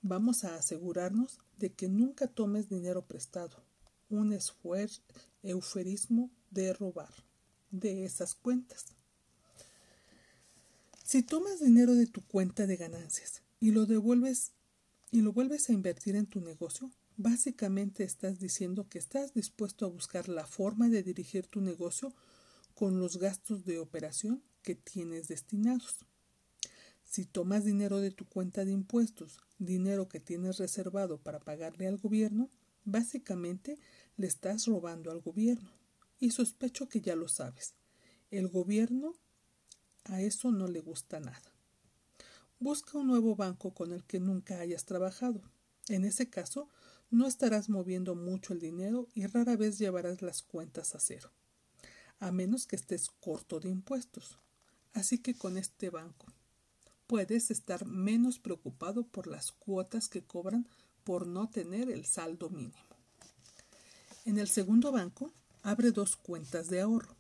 Vamos 0.03 0.43
a 0.43 0.57
asegurarnos 0.57 1.39
de 1.57 1.73
que 1.73 1.87
nunca 1.87 2.27
tomes 2.27 2.69
dinero 2.69 3.07
prestado, 3.07 3.63
un 4.11 4.33
esfuerzo, 4.33 5.03
euferismo 5.43 6.31
de 6.51 6.73
robar 6.73 7.13
de 7.71 8.05
esas 8.05 8.35
cuentas. 8.35 8.87
Si 11.05 11.23
tomas 11.23 11.61
dinero 11.61 11.95
de 11.95 12.07
tu 12.07 12.23
cuenta 12.23 12.67
de 12.67 12.77
ganancias 12.77 13.43
y 13.61 13.73
lo 13.73 13.87
devuelves 13.87 14.53
y 15.11 15.21
lo 15.21 15.33
vuelves 15.33 15.69
a 15.69 15.73
invertir 15.73 16.17
en 16.17 16.27
tu 16.27 16.41
negocio, 16.41 16.91
básicamente 17.17 18.05
estás 18.05 18.39
diciendo 18.39 18.89
que 18.89 18.99
estás 18.99 19.35
dispuesto 19.35 19.85
a 19.85 19.91
buscar 19.91 20.29
la 20.29 20.47
forma 20.47 20.89
de 20.89 21.03
dirigir 21.03 21.47
tu 21.47 21.61
negocio 21.61 22.15
con 22.75 22.99
los 22.99 23.19
gastos 23.19 23.65
de 23.65 23.79
operación 23.79 24.43
que 24.63 24.75
tienes 24.75 25.29
destinados. 25.29 26.07
Si 27.05 27.27
tomas 27.27 27.65
dinero 27.65 27.99
de 27.99 28.11
tu 28.11 28.25
cuenta 28.25 28.65
de 28.65 28.73
impuestos, 28.73 29.39
dinero 29.59 30.09
que 30.09 30.21
tienes 30.21 30.57
reservado 30.57 31.19
para 31.19 31.41
pagarle 31.41 31.87
al 31.87 31.99
gobierno, 31.99 32.49
básicamente 32.85 33.79
le 34.17 34.27
estás 34.27 34.67
robando 34.67 35.11
al 35.11 35.21
gobierno. 35.21 35.71
Y 36.19 36.31
sospecho 36.31 36.89
que 36.89 37.01
ya 37.01 37.17
lo 37.17 37.29
sabes. 37.29 37.75
El 38.31 38.49
gobierno 38.49 39.15
a 40.05 40.21
eso 40.21 40.51
no 40.51 40.69
le 40.69 40.81
gusta 40.81 41.21
nada. 41.21 41.53
Busca 42.59 42.99
un 42.99 43.09
nuevo 43.09 43.35
banco 43.35 43.75
con 43.75 43.93
el 43.93 44.05
que 44.05 44.21
nunca 44.21 44.61
hayas 44.61 44.85
trabajado. 44.85 45.43
En 45.89 46.05
ese 46.05 46.31
caso, 46.31 46.69
no 47.11 47.27
estarás 47.27 47.69
moviendo 47.69 48.15
mucho 48.15 48.53
el 48.53 48.61
dinero 48.61 49.09
y 49.15 49.27
rara 49.27 49.57
vez 49.57 49.79
llevarás 49.79 50.23
las 50.23 50.43
cuentas 50.43 50.95
a 50.95 51.01
cero, 51.01 51.31
a 52.21 52.33
menos 52.33 52.67
que 52.67 52.77
estés 52.77 53.11
corto 53.11 53.61
de 53.61 53.69
impuestos. 53.69 54.39
Así 54.95 55.19
que 55.19 55.35
con 55.35 55.57
este 55.59 55.91
banco. 55.91 56.27
puedes 57.07 57.51
estar 57.51 57.85
menos 57.85 58.39
preocupado 58.39 59.07
por 59.07 59.27
las 59.27 59.53
cuotas 59.53 60.09
que 60.09 60.23
cobran 60.23 60.67
por 61.05 61.27
no 61.27 61.51
tener 61.51 61.91
el 61.91 62.07
saldo 62.07 62.49
mínimo. 62.49 62.92
En 64.25 64.39
el 64.39 64.47
segundo 64.47 64.93
banco, 64.93 65.33
abre 65.63 65.91
dos 65.91 66.15
cuentas 66.15 66.69
de 66.69 66.81
ahorro. 66.81 67.17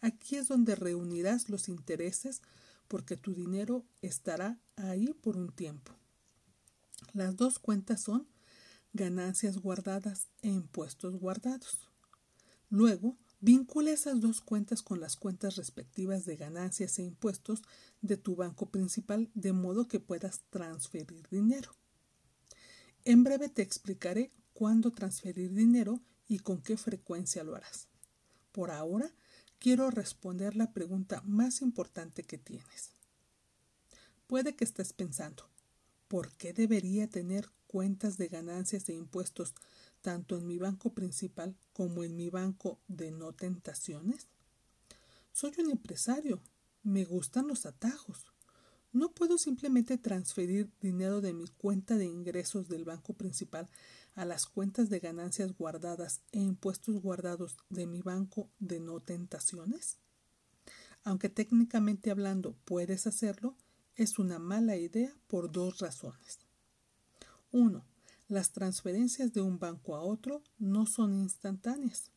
Aquí 0.00 0.36
es 0.36 0.46
donde 0.46 0.76
reunirás 0.76 1.48
los 1.48 1.68
intereses 1.68 2.42
porque 2.86 3.16
tu 3.16 3.34
dinero 3.34 3.84
estará 4.02 4.60
ahí 4.76 5.08
por 5.14 5.36
un 5.36 5.50
tiempo. 5.50 5.92
Las 7.12 7.36
dos 7.36 7.58
cuentas 7.58 8.02
son 8.02 8.28
ganancias 8.92 9.58
guardadas 9.58 10.28
e 10.42 10.48
impuestos 10.48 11.16
guardados. 11.16 11.88
Luego, 12.70 13.16
vincula 13.40 13.90
esas 13.90 14.20
dos 14.20 14.40
cuentas 14.40 14.82
con 14.82 15.00
las 15.00 15.16
cuentas 15.16 15.56
respectivas 15.56 16.24
de 16.24 16.36
ganancias 16.36 17.00
e 17.00 17.02
impuestos 17.02 17.62
de 18.00 18.16
tu 18.16 18.36
banco 18.36 18.66
principal 18.66 19.28
de 19.34 19.52
modo 19.52 19.88
que 19.88 19.98
puedas 19.98 20.42
transferir 20.50 21.26
dinero. 21.30 21.74
En 23.04 23.24
breve 23.24 23.48
te 23.48 23.62
explicaré 23.62 24.32
cuándo 24.52 24.92
transferir 24.92 25.52
dinero 25.52 26.00
y 26.34 26.40
con 26.40 26.60
qué 26.60 26.76
frecuencia 26.76 27.44
lo 27.44 27.54
harás. 27.54 27.86
Por 28.50 28.72
ahora, 28.72 29.14
quiero 29.60 29.92
responder 29.92 30.56
la 30.56 30.72
pregunta 30.72 31.22
más 31.24 31.62
importante 31.62 32.24
que 32.24 32.38
tienes. 32.38 32.90
Puede 34.26 34.56
que 34.56 34.64
estés 34.64 34.92
pensando, 34.92 35.48
¿por 36.08 36.32
qué 36.32 36.52
debería 36.52 37.08
tener 37.08 37.50
cuentas 37.68 38.18
de 38.18 38.26
ganancias 38.26 38.88
e 38.88 38.94
impuestos 38.94 39.54
tanto 40.02 40.36
en 40.36 40.48
mi 40.48 40.58
banco 40.58 40.92
principal 40.92 41.56
como 41.72 42.02
en 42.02 42.16
mi 42.16 42.30
banco 42.30 42.80
de 42.88 43.12
no 43.12 43.32
tentaciones? 43.32 44.26
Soy 45.32 45.52
un 45.58 45.70
empresario, 45.70 46.42
me 46.82 47.04
gustan 47.04 47.46
los 47.46 47.64
atajos. 47.64 48.26
No 48.92 49.12
puedo 49.12 49.38
simplemente 49.38 49.98
transferir 49.98 50.68
dinero 50.80 51.20
de 51.20 51.32
mi 51.32 51.46
cuenta 51.46 51.96
de 51.96 52.06
ingresos 52.06 52.68
del 52.68 52.84
banco 52.84 53.12
principal 53.12 53.68
a 54.14 54.24
las 54.24 54.46
cuentas 54.46 54.88
de 54.90 55.00
ganancias 55.00 55.56
guardadas 55.56 56.20
e 56.32 56.40
impuestos 56.40 57.00
guardados 57.00 57.56
de 57.68 57.86
mi 57.86 58.00
banco 58.00 58.50
de 58.58 58.80
no 58.80 59.00
tentaciones. 59.00 59.98
Aunque 61.02 61.28
técnicamente 61.28 62.10
hablando 62.10 62.56
puedes 62.64 63.06
hacerlo, 63.06 63.56
es 63.96 64.18
una 64.18 64.38
mala 64.38 64.76
idea 64.76 65.16
por 65.26 65.52
dos 65.52 65.78
razones. 65.78 66.38
Uno, 67.50 67.84
las 68.28 68.52
transferencias 68.52 69.32
de 69.32 69.40
un 69.40 69.58
banco 69.58 69.96
a 69.96 70.02
otro 70.02 70.42
no 70.58 70.86
son 70.86 71.14
instantáneas. 71.14 72.10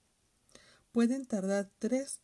Pueden 0.92 1.26
tardar 1.26 1.70
tres 1.80 2.22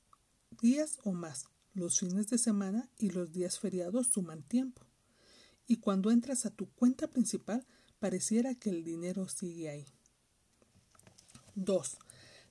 días 0.62 1.00
o 1.03 1.13
más, 1.13 1.46
los 1.74 2.00
fines 2.00 2.27
de 2.30 2.38
semana 2.38 2.89
y 2.98 3.10
los 3.10 3.32
días 3.32 3.60
feriados 3.60 4.08
suman 4.08 4.44
tiempo. 4.44 4.84
Y 5.68 5.77
cuando 5.77 6.12
entras 6.12 6.46
a 6.46 6.51
tu 6.51 6.70
cuenta 6.72 7.08
principal, 7.08 7.65
pareciera 8.03 8.53
que 8.53 8.69
el 8.69 8.83
dinero 8.83 9.29
sigue 9.29 9.69
ahí. 9.69 9.86
2. 11.55 11.98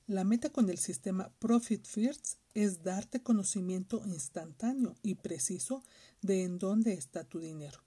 La 0.06 0.24
meta 0.24 0.48
con 0.48 0.70
el 0.70 0.78
sistema 0.78 1.30
Profit 1.40 1.84
First 1.84 2.38
es 2.54 2.82
darte 2.82 3.22
conocimiento 3.22 4.00
instantáneo 4.06 4.94
y 5.02 5.16
preciso 5.16 5.82
de 6.22 6.44
en 6.44 6.58
dónde 6.58 6.94
está 6.94 7.24
tu 7.24 7.38
dinero. 7.38 7.84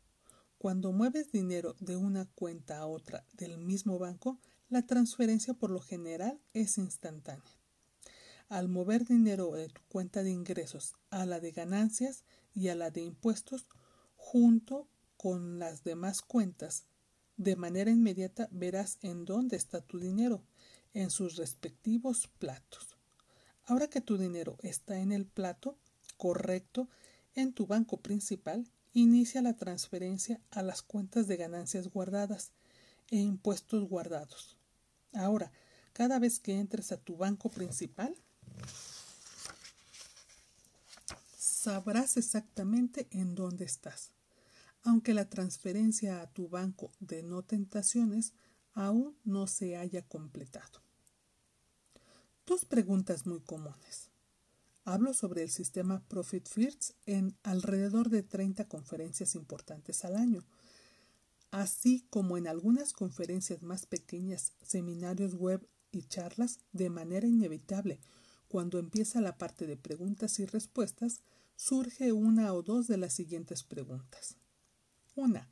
Cuando 0.59 0.91
mueves 0.91 1.31
dinero 1.31 1.75
de 1.79 1.95
una 1.95 2.27
cuenta 2.35 2.77
a 2.77 2.85
otra 2.85 3.25
del 3.33 3.57
mismo 3.57 3.97
banco, 3.97 4.39
la 4.69 4.85
transferencia 4.85 5.55
por 5.55 5.71
lo 5.71 5.79
general 5.79 6.39
es 6.53 6.77
instantánea. 6.77 7.51
Al 8.47 8.69
mover 8.69 9.07
dinero 9.07 9.53
de 9.53 9.69
tu 9.69 9.81
cuenta 9.87 10.21
de 10.21 10.29
ingresos 10.29 10.93
a 11.09 11.25
la 11.25 11.39
de 11.39 11.51
ganancias 11.51 12.25
y 12.53 12.67
a 12.67 12.75
la 12.75 12.91
de 12.91 13.01
impuestos, 13.01 13.65
junto 14.17 14.87
con 15.17 15.57
las 15.57 15.83
demás 15.83 16.21
cuentas, 16.21 16.85
de 17.37 17.55
manera 17.55 17.91
inmediata 17.91 18.47
verás 18.51 18.97
en 19.01 19.25
dónde 19.25 19.57
está 19.57 19.81
tu 19.81 19.99
dinero, 19.99 20.43
en 20.93 21.09
sus 21.09 21.35
respectivos 21.35 22.29
platos. 22.39 22.95
Ahora 23.65 23.87
que 23.87 24.01
tu 24.01 24.17
dinero 24.17 24.57
está 24.61 24.99
en 24.99 25.11
el 25.11 25.25
plato 25.25 25.77
correcto 26.17 26.87
en 27.33 27.53
tu 27.53 27.67
banco 27.67 27.97
principal, 27.97 28.69
inicia 28.93 29.41
la 29.41 29.55
transferencia 29.55 30.39
a 30.51 30.63
las 30.63 30.81
cuentas 30.81 31.27
de 31.27 31.35
ganancias 31.35 31.89
guardadas 31.89 32.51
e 33.09 33.17
impuestos 33.17 33.87
guardados. 33.89 34.57
Ahora, 35.13 35.51
cada 35.93 36.19
vez 36.19 36.39
que 36.39 36.57
entres 36.57 36.91
a 36.91 36.97
tu 36.97 37.17
banco 37.17 37.49
principal, 37.49 38.15
sabrás 41.37 42.17
exactamente 42.17 43.07
en 43.11 43.35
dónde 43.35 43.65
estás, 43.65 44.11
aunque 44.85 45.13
la 45.13 45.29
transferencia 45.29 46.21
a 46.21 46.31
tu 46.31 46.47
banco 46.47 46.91
de 46.99 47.23
no 47.23 47.43
tentaciones 47.43 48.33
aún 48.73 49.17
no 49.25 49.47
se 49.47 49.75
haya 49.75 50.07
completado. 50.07 50.81
Dos 52.45 52.63
preguntas 52.63 53.25
muy 53.25 53.41
comunes. 53.41 54.11
Hablo 54.83 55.13
sobre 55.13 55.41
el 55.41 55.49
sistema 55.49 56.03
Profit 56.07 56.47
First 56.47 56.91
en 57.07 57.35
alrededor 57.41 58.09
de 58.09 58.21
30 58.21 58.65
conferencias 58.65 59.33
importantes 59.33 60.05
al 60.05 60.15
año, 60.15 60.45
así 61.49 62.05
como 62.11 62.37
en 62.37 62.47
algunas 62.47 62.93
conferencias 62.93 63.63
más 63.63 63.87
pequeñas, 63.87 64.53
seminarios 64.61 65.33
web 65.33 65.67
y 65.91 66.03
charlas 66.03 66.59
de 66.71 66.89
manera 66.91 67.25
inevitable 67.25 67.99
cuando 68.47 68.77
empieza 68.77 69.21
la 69.21 69.37
parte 69.37 69.65
de 69.65 69.75
preguntas 69.75 70.39
y 70.39 70.45
respuestas, 70.45 71.21
surge 71.55 72.11
una 72.11 72.53
o 72.53 72.61
dos 72.61 72.87
de 72.87 72.97
las 72.97 73.13
siguientes 73.13 73.63
preguntas. 73.63 74.37
Una, 75.15 75.47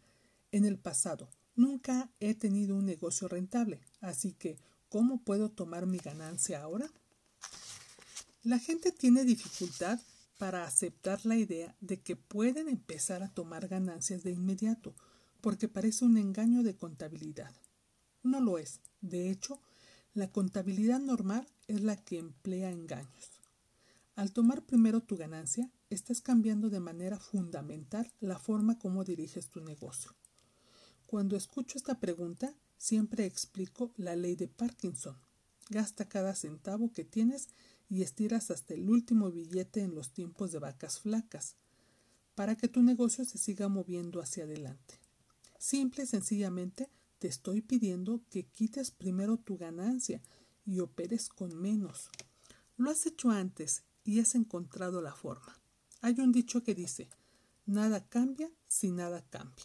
en 0.51 0.65
el 0.65 0.77
pasado, 0.77 1.29
nunca 1.55 2.09
he 2.19 2.35
tenido 2.35 2.75
un 2.75 2.85
negocio 2.85 3.27
rentable, 3.27 3.81
así 4.01 4.33
que, 4.33 4.57
¿cómo 4.89 5.23
puedo 5.23 5.49
tomar 5.49 5.85
mi 5.85 5.97
ganancia 5.97 6.61
ahora? 6.61 6.91
La 8.43 8.59
gente 8.59 8.91
tiene 8.91 9.23
dificultad 9.23 9.99
para 10.37 10.65
aceptar 10.65 11.25
la 11.25 11.37
idea 11.37 11.75
de 11.79 12.01
que 12.01 12.17
pueden 12.17 12.67
empezar 12.67 13.23
a 13.23 13.33
tomar 13.33 13.69
ganancias 13.69 14.23
de 14.23 14.31
inmediato, 14.31 14.93
porque 15.39 15.69
parece 15.69 16.03
un 16.03 16.17
engaño 16.17 16.63
de 16.63 16.75
contabilidad. 16.75 17.53
No 18.21 18.41
lo 18.41 18.57
es. 18.57 18.81
De 18.99 19.29
hecho, 19.29 19.61
la 20.13 20.29
contabilidad 20.29 20.99
normal 20.99 21.47
es 21.67 21.81
la 21.81 21.95
que 21.95 22.19
emplea 22.19 22.69
engaños. 22.69 23.41
Al 24.15 24.33
tomar 24.33 24.63
primero 24.63 25.01
tu 25.01 25.17
ganancia, 25.17 25.71
estás 25.95 26.21
cambiando 26.21 26.69
de 26.69 26.79
manera 26.79 27.19
fundamental 27.19 28.11
la 28.19 28.39
forma 28.39 28.77
como 28.79 29.03
diriges 29.03 29.49
tu 29.49 29.61
negocio. 29.61 30.15
Cuando 31.05 31.35
escucho 31.35 31.77
esta 31.77 31.99
pregunta, 31.99 32.55
siempre 32.77 33.25
explico 33.25 33.93
la 33.97 34.15
ley 34.15 34.35
de 34.35 34.47
Parkinson. 34.47 35.17
Gasta 35.69 36.09
cada 36.09 36.35
centavo 36.35 36.91
que 36.91 37.03
tienes 37.03 37.49
y 37.89 38.01
estiras 38.01 38.51
hasta 38.51 38.73
el 38.73 38.89
último 38.89 39.31
billete 39.31 39.81
en 39.81 39.95
los 39.95 40.11
tiempos 40.11 40.51
de 40.51 40.59
vacas 40.59 40.99
flacas, 40.99 41.55
para 42.35 42.55
que 42.55 42.67
tu 42.67 42.81
negocio 42.81 43.25
se 43.25 43.37
siga 43.37 43.69
moviendo 43.69 44.21
hacia 44.21 44.45
adelante. 44.45 44.99
Simple 45.59 46.03
y 46.03 46.07
sencillamente 46.07 46.89
te 47.19 47.27
estoy 47.27 47.61
pidiendo 47.61 48.21
que 48.29 48.47
quites 48.47 48.91
primero 48.91 49.37
tu 49.37 49.57
ganancia 49.57 50.21
y 50.65 50.79
operes 50.79 51.29
con 51.29 51.55
menos. 51.55 52.09
Lo 52.75 52.89
has 52.89 53.05
hecho 53.05 53.29
antes 53.29 53.83
y 54.03 54.19
has 54.19 54.35
encontrado 54.35 55.01
la 55.01 55.13
forma. 55.13 55.62
Hay 56.03 56.19
un 56.19 56.33
dicho 56.33 56.61
que 56.63 56.75
dice, 56.75 57.07
nada 57.65 58.05
cambia 58.05 58.51
si 58.67 58.91
nada 58.91 59.23
cambia. 59.29 59.63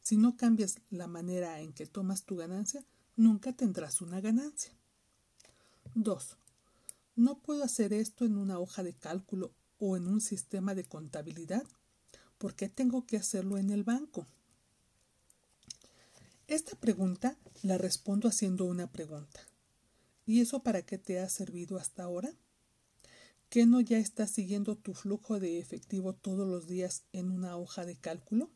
Si 0.00 0.16
no 0.16 0.34
cambias 0.34 0.80
la 0.88 1.06
manera 1.06 1.60
en 1.60 1.74
que 1.74 1.84
tomas 1.84 2.24
tu 2.24 2.34
ganancia, 2.36 2.82
nunca 3.14 3.52
tendrás 3.52 4.00
una 4.00 4.22
ganancia. 4.22 4.72
2. 5.94 6.38
No 7.14 7.42
puedo 7.42 7.62
hacer 7.62 7.92
esto 7.92 8.24
en 8.24 8.38
una 8.38 8.58
hoja 8.58 8.82
de 8.82 8.94
cálculo 8.94 9.52
o 9.78 9.98
en 9.98 10.06
un 10.06 10.22
sistema 10.22 10.74
de 10.74 10.84
contabilidad. 10.84 11.66
¿Por 12.38 12.54
qué 12.54 12.70
tengo 12.70 13.04
que 13.04 13.18
hacerlo 13.18 13.58
en 13.58 13.68
el 13.68 13.84
banco? 13.84 14.26
Esta 16.46 16.74
pregunta 16.74 17.36
la 17.60 17.76
respondo 17.76 18.28
haciendo 18.28 18.64
una 18.64 18.90
pregunta. 18.90 19.40
¿Y 20.24 20.40
eso 20.40 20.62
para 20.62 20.80
qué 20.80 20.96
te 20.96 21.20
ha 21.20 21.28
servido 21.28 21.76
hasta 21.76 22.04
ahora? 22.04 22.32
¿Que 23.50 23.66
no 23.66 23.80
ya 23.80 23.98
estás 23.98 24.30
siguiendo 24.30 24.76
tu 24.76 24.94
flujo 24.94 25.40
de 25.40 25.58
efectivo 25.58 26.14
todos 26.14 26.46
los 26.46 26.68
días 26.68 27.02
en 27.12 27.32
una 27.32 27.56
hoja 27.56 27.84
de 27.84 27.96
cálculo? 27.96 28.48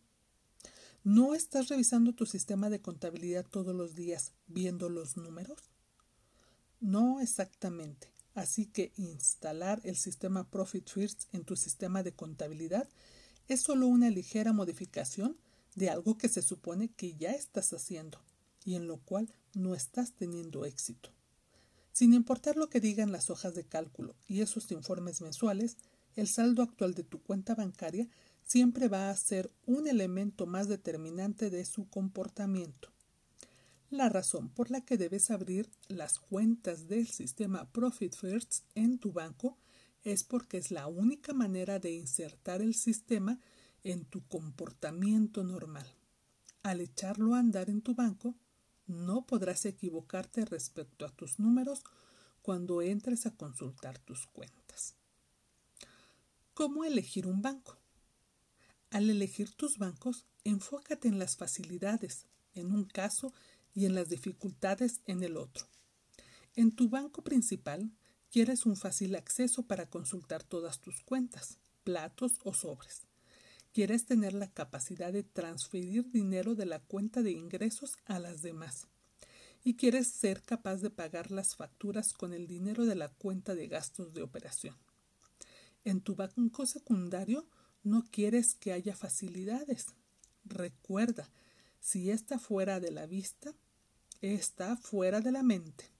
¿No 1.02 1.34
estás 1.34 1.66
revisando 1.66 2.12
tu 2.12 2.26
sistema 2.26 2.70
de 2.70 2.80
contabilidad 2.80 3.44
todos 3.44 3.74
los 3.74 3.96
días 3.96 4.34
viendo 4.46 4.88
los 4.88 5.16
números? 5.16 5.58
No 6.78 7.18
exactamente. 7.18 8.12
Así 8.34 8.66
que 8.66 8.92
instalar 8.96 9.80
el 9.82 9.96
sistema 9.96 10.48
Profit 10.48 10.88
First 10.88 11.24
en 11.34 11.44
tu 11.44 11.56
sistema 11.56 12.04
de 12.04 12.14
contabilidad 12.14 12.88
es 13.48 13.62
solo 13.62 13.88
una 13.88 14.10
ligera 14.10 14.52
modificación 14.52 15.36
de 15.74 15.90
algo 15.90 16.16
que 16.16 16.28
se 16.28 16.40
supone 16.40 16.88
que 16.88 17.16
ya 17.16 17.32
estás 17.32 17.72
haciendo 17.72 18.20
y 18.64 18.76
en 18.76 18.86
lo 18.86 18.98
cual 18.98 19.28
no 19.54 19.74
estás 19.74 20.12
teniendo 20.12 20.64
éxito. 20.64 21.10
Sin 21.94 22.12
importar 22.12 22.56
lo 22.56 22.68
que 22.68 22.80
digan 22.80 23.12
las 23.12 23.30
hojas 23.30 23.54
de 23.54 23.62
cálculo 23.62 24.16
y 24.26 24.40
esos 24.40 24.72
informes 24.72 25.20
mensuales, 25.20 25.76
el 26.16 26.26
saldo 26.26 26.64
actual 26.64 26.92
de 26.94 27.04
tu 27.04 27.22
cuenta 27.22 27.54
bancaria 27.54 28.08
siempre 28.44 28.88
va 28.88 29.10
a 29.10 29.16
ser 29.16 29.52
un 29.64 29.86
elemento 29.86 30.44
más 30.44 30.66
determinante 30.66 31.50
de 31.50 31.64
su 31.64 31.88
comportamiento. 31.88 32.92
La 33.90 34.08
razón 34.08 34.48
por 34.48 34.72
la 34.72 34.80
que 34.80 34.98
debes 34.98 35.30
abrir 35.30 35.70
las 35.86 36.18
cuentas 36.18 36.88
del 36.88 37.06
sistema 37.06 37.70
Profit 37.70 38.16
First 38.16 38.64
en 38.74 38.98
tu 38.98 39.12
banco 39.12 39.56
es 40.02 40.24
porque 40.24 40.58
es 40.58 40.72
la 40.72 40.88
única 40.88 41.32
manera 41.32 41.78
de 41.78 41.92
insertar 41.92 42.60
el 42.60 42.74
sistema 42.74 43.38
en 43.84 44.04
tu 44.04 44.26
comportamiento 44.26 45.44
normal. 45.44 45.86
Al 46.64 46.80
echarlo 46.80 47.36
a 47.36 47.38
andar 47.38 47.70
en 47.70 47.82
tu 47.82 47.94
banco, 47.94 48.34
no 48.86 49.26
podrás 49.26 49.64
equivocarte 49.64 50.44
respecto 50.44 51.06
a 51.06 51.10
tus 51.10 51.38
números 51.38 51.82
cuando 52.42 52.82
entres 52.82 53.26
a 53.26 53.30
consultar 53.30 53.98
tus 53.98 54.26
cuentas. 54.26 54.94
¿Cómo 56.52 56.84
elegir 56.84 57.26
un 57.26 57.42
banco? 57.42 57.78
Al 58.90 59.10
elegir 59.10 59.50
tus 59.54 59.78
bancos, 59.78 60.26
enfócate 60.44 61.08
en 61.08 61.18
las 61.18 61.36
facilidades 61.36 62.26
en 62.54 62.72
un 62.72 62.84
caso 62.84 63.32
y 63.74 63.86
en 63.86 63.94
las 63.94 64.08
dificultades 64.08 65.00
en 65.06 65.22
el 65.22 65.36
otro. 65.36 65.66
En 66.54 66.70
tu 66.70 66.88
banco 66.88 67.22
principal, 67.22 67.90
quieres 68.30 68.66
un 68.66 68.76
fácil 68.76 69.16
acceso 69.16 69.64
para 69.64 69.90
consultar 69.90 70.44
todas 70.44 70.80
tus 70.80 71.00
cuentas, 71.00 71.58
platos 71.82 72.38
o 72.44 72.54
sobres. 72.54 73.02
Quieres 73.74 74.06
tener 74.06 74.34
la 74.34 74.52
capacidad 74.52 75.12
de 75.12 75.24
transferir 75.24 76.08
dinero 76.12 76.54
de 76.54 76.64
la 76.64 76.78
cuenta 76.78 77.22
de 77.22 77.32
ingresos 77.32 77.96
a 78.04 78.20
las 78.20 78.40
demás. 78.40 78.86
Y 79.64 79.74
quieres 79.74 80.06
ser 80.06 80.44
capaz 80.44 80.76
de 80.76 80.90
pagar 80.90 81.32
las 81.32 81.56
facturas 81.56 82.12
con 82.12 82.32
el 82.32 82.46
dinero 82.46 82.86
de 82.86 82.94
la 82.94 83.08
cuenta 83.08 83.56
de 83.56 83.66
gastos 83.66 84.14
de 84.14 84.22
operación. 84.22 84.76
En 85.84 86.02
tu 86.02 86.14
banco 86.14 86.66
secundario 86.66 87.48
no 87.82 88.04
quieres 88.12 88.54
que 88.54 88.72
haya 88.72 88.94
facilidades. 88.94 89.86
Recuerda, 90.44 91.28
si 91.80 92.12
está 92.12 92.38
fuera 92.38 92.78
de 92.78 92.92
la 92.92 93.06
vista, 93.06 93.56
está 94.20 94.76
fuera 94.76 95.20
de 95.20 95.32
la 95.32 95.42
mente. 95.42 95.90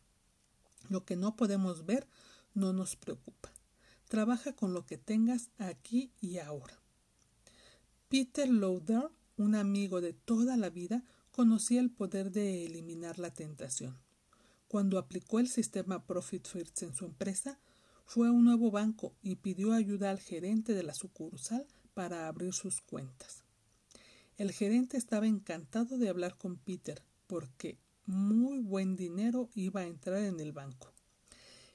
Lo 0.91 1.05
que 1.05 1.17
no 1.17 1.35
podemos 1.35 1.85
ver 1.87 2.07
no 2.55 2.73
nos 2.73 2.95
preocupa. 2.95 3.53
Trabaja 4.07 4.53
con 4.55 4.75
lo 4.75 4.87
que 4.87 4.97
tengas 4.97 5.51
aquí 5.59 6.13
y 6.21 6.39
ahora. 6.39 6.84
Peter 8.15 8.49
Lauder, 8.49 9.11
un 9.37 9.57
amigo 9.57 10.01
de 10.01 10.13
toda 10.13 10.57
la 10.57 10.71
vida, 10.71 11.03
conocía 11.33 11.81
el 11.81 11.91
poder 11.91 12.31
de 12.31 12.65
eliminar 12.65 13.19
la 13.19 13.35
tentación. 13.35 13.99
Cuando 14.69 14.99
aplicó 14.99 15.41
el 15.41 15.49
sistema 15.49 16.07
Profit 16.07 16.47
First 16.47 16.85
en 16.85 16.95
su 16.95 17.07
empresa, 17.07 17.59
fue 18.07 18.29
a 18.29 18.31
un 18.31 18.45
nuevo 18.45 18.71
banco 18.71 19.17
y 19.21 19.35
pidió 19.35 19.73
ayuda 19.73 20.11
al 20.11 20.21
gerente 20.21 20.75
de 20.75 20.85
la 20.85 20.95
sucursal 20.95 21.67
para 21.93 22.29
abrir 22.29 22.53
sus 22.53 22.81
cuentas. 22.83 23.43
El 24.37 24.53
gerente 24.53 24.97
estaba 24.97 25.27
encantado 25.27 25.99
de 25.99 26.09
hablar 26.09 26.39
con 26.39 26.57
Peter 26.57 27.03
porque 27.27 27.79
muy 28.07 28.61
buen 28.61 28.95
dinero 28.95 29.51
iba 29.57 29.81
a 29.81 29.89
entrar 29.89 30.19
en 30.19 30.39
el 30.39 30.53
banco. 30.53 30.94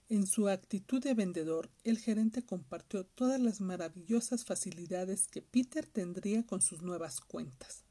En 0.10 0.26
su 0.26 0.50
actitud 0.50 1.04
de 1.04 1.13
vendedor, 1.13 1.69
el 1.84 2.00
gerente 2.00 2.41
compartió 2.41 3.06
todas 3.06 3.39
las 3.39 3.62
maravillosas 3.62 4.43
facilidades 4.43 5.28
que 5.28 5.43
Peter 5.43 5.86
tendría 5.86 6.43
con 6.48 6.63
sus 6.63 6.82
nuevas 6.82 7.22
cuentas. 7.22 7.84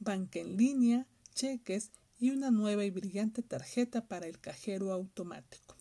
Banca 0.00 0.40
en 0.40 0.56
línea, 0.56 1.06
cheques 1.36 1.92
y 2.18 2.30
una 2.30 2.50
nueva 2.50 2.84
y 2.84 2.90
brillante 2.90 3.44
tarjeta 3.44 4.08
para 4.08 4.26
el 4.26 4.40
cajero 4.40 4.90
automático. 4.90 5.76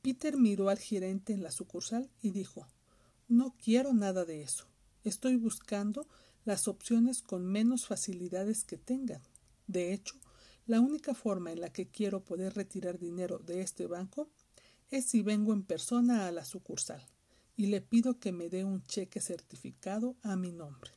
Peter 0.00 0.38
miró 0.38 0.70
al 0.70 0.78
gerente 0.78 1.34
en 1.34 1.42
la 1.42 1.50
sucursal 1.50 2.10
y 2.22 2.30
dijo 2.30 2.66
No 3.28 3.54
quiero 3.62 3.92
nada 3.92 4.24
de 4.24 4.40
eso. 4.40 4.66
Estoy 5.04 5.36
buscando 5.36 6.08
las 6.46 6.68
opciones 6.68 7.20
con 7.20 7.44
menos 7.44 7.86
facilidades 7.86 8.64
que 8.64 8.78
tengan. 8.78 9.20
De 9.66 9.92
hecho, 9.92 10.18
la 10.68 10.80
única 10.80 11.14
forma 11.14 11.50
en 11.50 11.60
la 11.60 11.72
que 11.72 11.88
quiero 11.88 12.24
poder 12.24 12.54
retirar 12.54 12.98
dinero 12.98 13.38
de 13.38 13.62
este 13.62 13.86
banco 13.86 14.30
es 14.90 15.06
si 15.06 15.22
vengo 15.22 15.52
en 15.52 15.62
persona 15.62 16.26
a 16.26 16.32
la 16.32 16.44
sucursal 16.44 17.04
y 17.56 17.66
le 17.66 17.80
pido 17.80 18.18
que 18.18 18.32
me 18.32 18.48
dé 18.48 18.64
un 18.64 18.84
cheque 18.84 19.20
certificado 19.20 20.16
a 20.22 20.36
mi 20.36 20.52
nombre. 20.52 20.92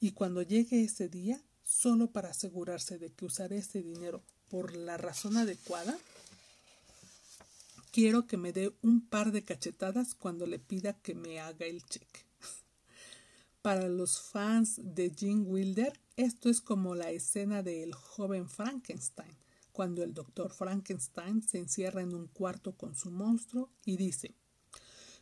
Y 0.00 0.12
cuando 0.12 0.42
llegue 0.42 0.84
ese 0.84 1.08
día, 1.08 1.42
solo 1.64 2.12
para 2.12 2.30
asegurarse 2.30 2.98
de 2.98 3.10
que 3.10 3.24
usaré 3.24 3.58
ese 3.58 3.82
dinero 3.82 4.22
por 4.48 4.76
la 4.76 4.96
razón 4.96 5.36
adecuada, 5.36 5.98
quiero 7.90 8.26
que 8.26 8.36
me 8.36 8.52
dé 8.52 8.72
un 8.82 9.06
par 9.06 9.32
de 9.32 9.44
cachetadas 9.44 10.14
cuando 10.14 10.46
le 10.46 10.58
pida 10.58 10.92
que 10.92 11.14
me 11.14 11.40
haga 11.40 11.66
el 11.66 11.84
cheque. 11.84 12.20
Para 13.62 13.88
los 13.88 14.20
fans 14.20 14.80
de 14.82 15.10
Gene 15.10 15.42
Wilder, 15.42 15.98
esto 16.16 16.48
es 16.48 16.60
como 16.60 16.94
la 16.94 17.10
escena 17.10 17.62
del 17.62 17.94
joven 17.94 18.48
Frankenstein, 18.48 19.36
cuando 19.78 20.02
el 20.02 20.12
doctor 20.12 20.50
Frankenstein 20.50 21.40
se 21.40 21.58
encierra 21.58 22.02
en 22.02 22.12
un 22.12 22.26
cuarto 22.26 22.76
con 22.76 22.96
su 22.96 23.12
monstruo 23.12 23.70
y 23.84 23.96
dice 23.96 24.34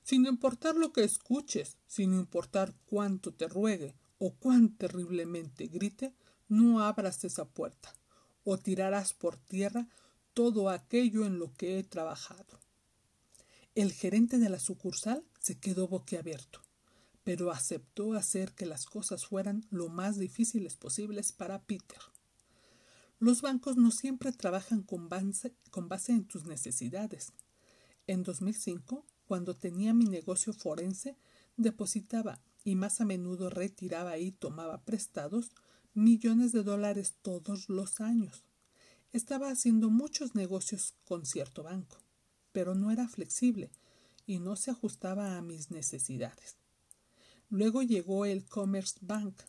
Sin 0.02 0.24
importar 0.24 0.76
lo 0.76 0.94
que 0.94 1.04
escuches, 1.04 1.76
sin 1.86 2.14
importar 2.14 2.74
cuánto 2.86 3.34
te 3.34 3.48
ruegue 3.48 3.94
o 4.16 4.32
cuán 4.32 4.74
terriblemente 4.78 5.66
grite, 5.66 6.14
no 6.48 6.80
abras 6.80 7.22
esa 7.24 7.44
puerta, 7.44 7.92
o 8.44 8.56
tirarás 8.56 9.12
por 9.12 9.36
tierra 9.36 9.88
todo 10.32 10.70
aquello 10.70 11.26
en 11.26 11.38
lo 11.38 11.52
que 11.52 11.78
he 11.78 11.84
trabajado. 11.84 12.58
El 13.74 13.92
gerente 13.92 14.38
de 14.38 14.48
la 14.48 14.58
sucursal 14.58 15.22
se 15.38 15.58
quedó 15.58 15.86
boquiabierto, 15.86 16.62
pero 17.24 17.50
aceptó 17.50 18.14
hacer 18.14 18.54
que 18.54 18.64
las 18.64 18.86
cosas 18.86 19.26
fueran 19.26 19.66
lo 19.68 19.90
más 19.90 20.18
difíciles 20.18 20.76
posibles 20.76 21.32
para 21.32 21.62
Peter. 21.66 22.00
Los 23.18 23.40
bancos 23.40 23.76
no 23.76 23.90
siempre 23.90 24.30
trabajan 24.32 24.82
con 24.82 25.08
base, 25.08 25.54
en 26.08 26.24
tus 26.26 26.44
necesidades. 26.44 27.32
En 28.06 28.22
2005, 28.22 29.06
cuando 29.24 29.54
tenía 29.54 29.94
mi 29.94 30.04
negocio 30.04 30.52
forense, 30.52 31.16
depositaba 31.56 32.42
y 32.62 32.74
más 32.74 33.00
a 33.00 33.06
menudo 33.06 33.48
retiraba 33.48 34.18
y 34.18 34.32
tomaba 34.32 34.84
prestados 34.84 35.50
millones 35.94 36.52
de 36.52 36.62
dólares 36.62 37.14
todos 37.22 37.70
los 37.70 38.00
años. 38.00 38.44
Estaba 39.12 39.50
haciendo 39.50 39.88
muchos 39.88 40.34
negocios 40.34 40.94
con 41.04 41.24
cierto 41.24 41.62
banco, 41.62 41.96
pero 42.52 42.74
no 42.74 42.90
era 42.90 43.08
flexible 43.08 43.70
y 44.26 44.40
no 44.40 44.56
se 44.56 44.70
ajustaba 44.70 45.38
a 45.38 45.42
mis 45.42 45.70
necesidades. 45.70 46.56
Luego 47.48 47.82
llegó 47.82 48.26
el 48.26 48.44
Commerce 48.44 48.98
Bank, 49.00 49.40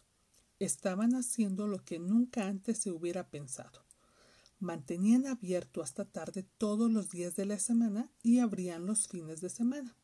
estaban 0.59 1.13
haciendo 1.15 1.67
lo 1.67 1.83
que 1.83 1.99
nunca 1.99 2.47
antes 2.47 2.79
se 2.79 2.91
hubiera 2.91 3.29
pensado. 3.29 3.85
Mantenían 4.59 5.27
abierto 5.27 5.83
hasta 5.83 6.05
tarde 6.05 6.43
todos 6.57 6.91
los 6.91 7.09
días 7.09 7.35
de 7.35 7.45
la 7.45 7.59
semana 7.59 8.11
y 8.23 8.39
abrían 8.39 8.85
los 8.85 9.07
fines 9.07 9.39
de 9.39 9.49
semana. 9.49 9.95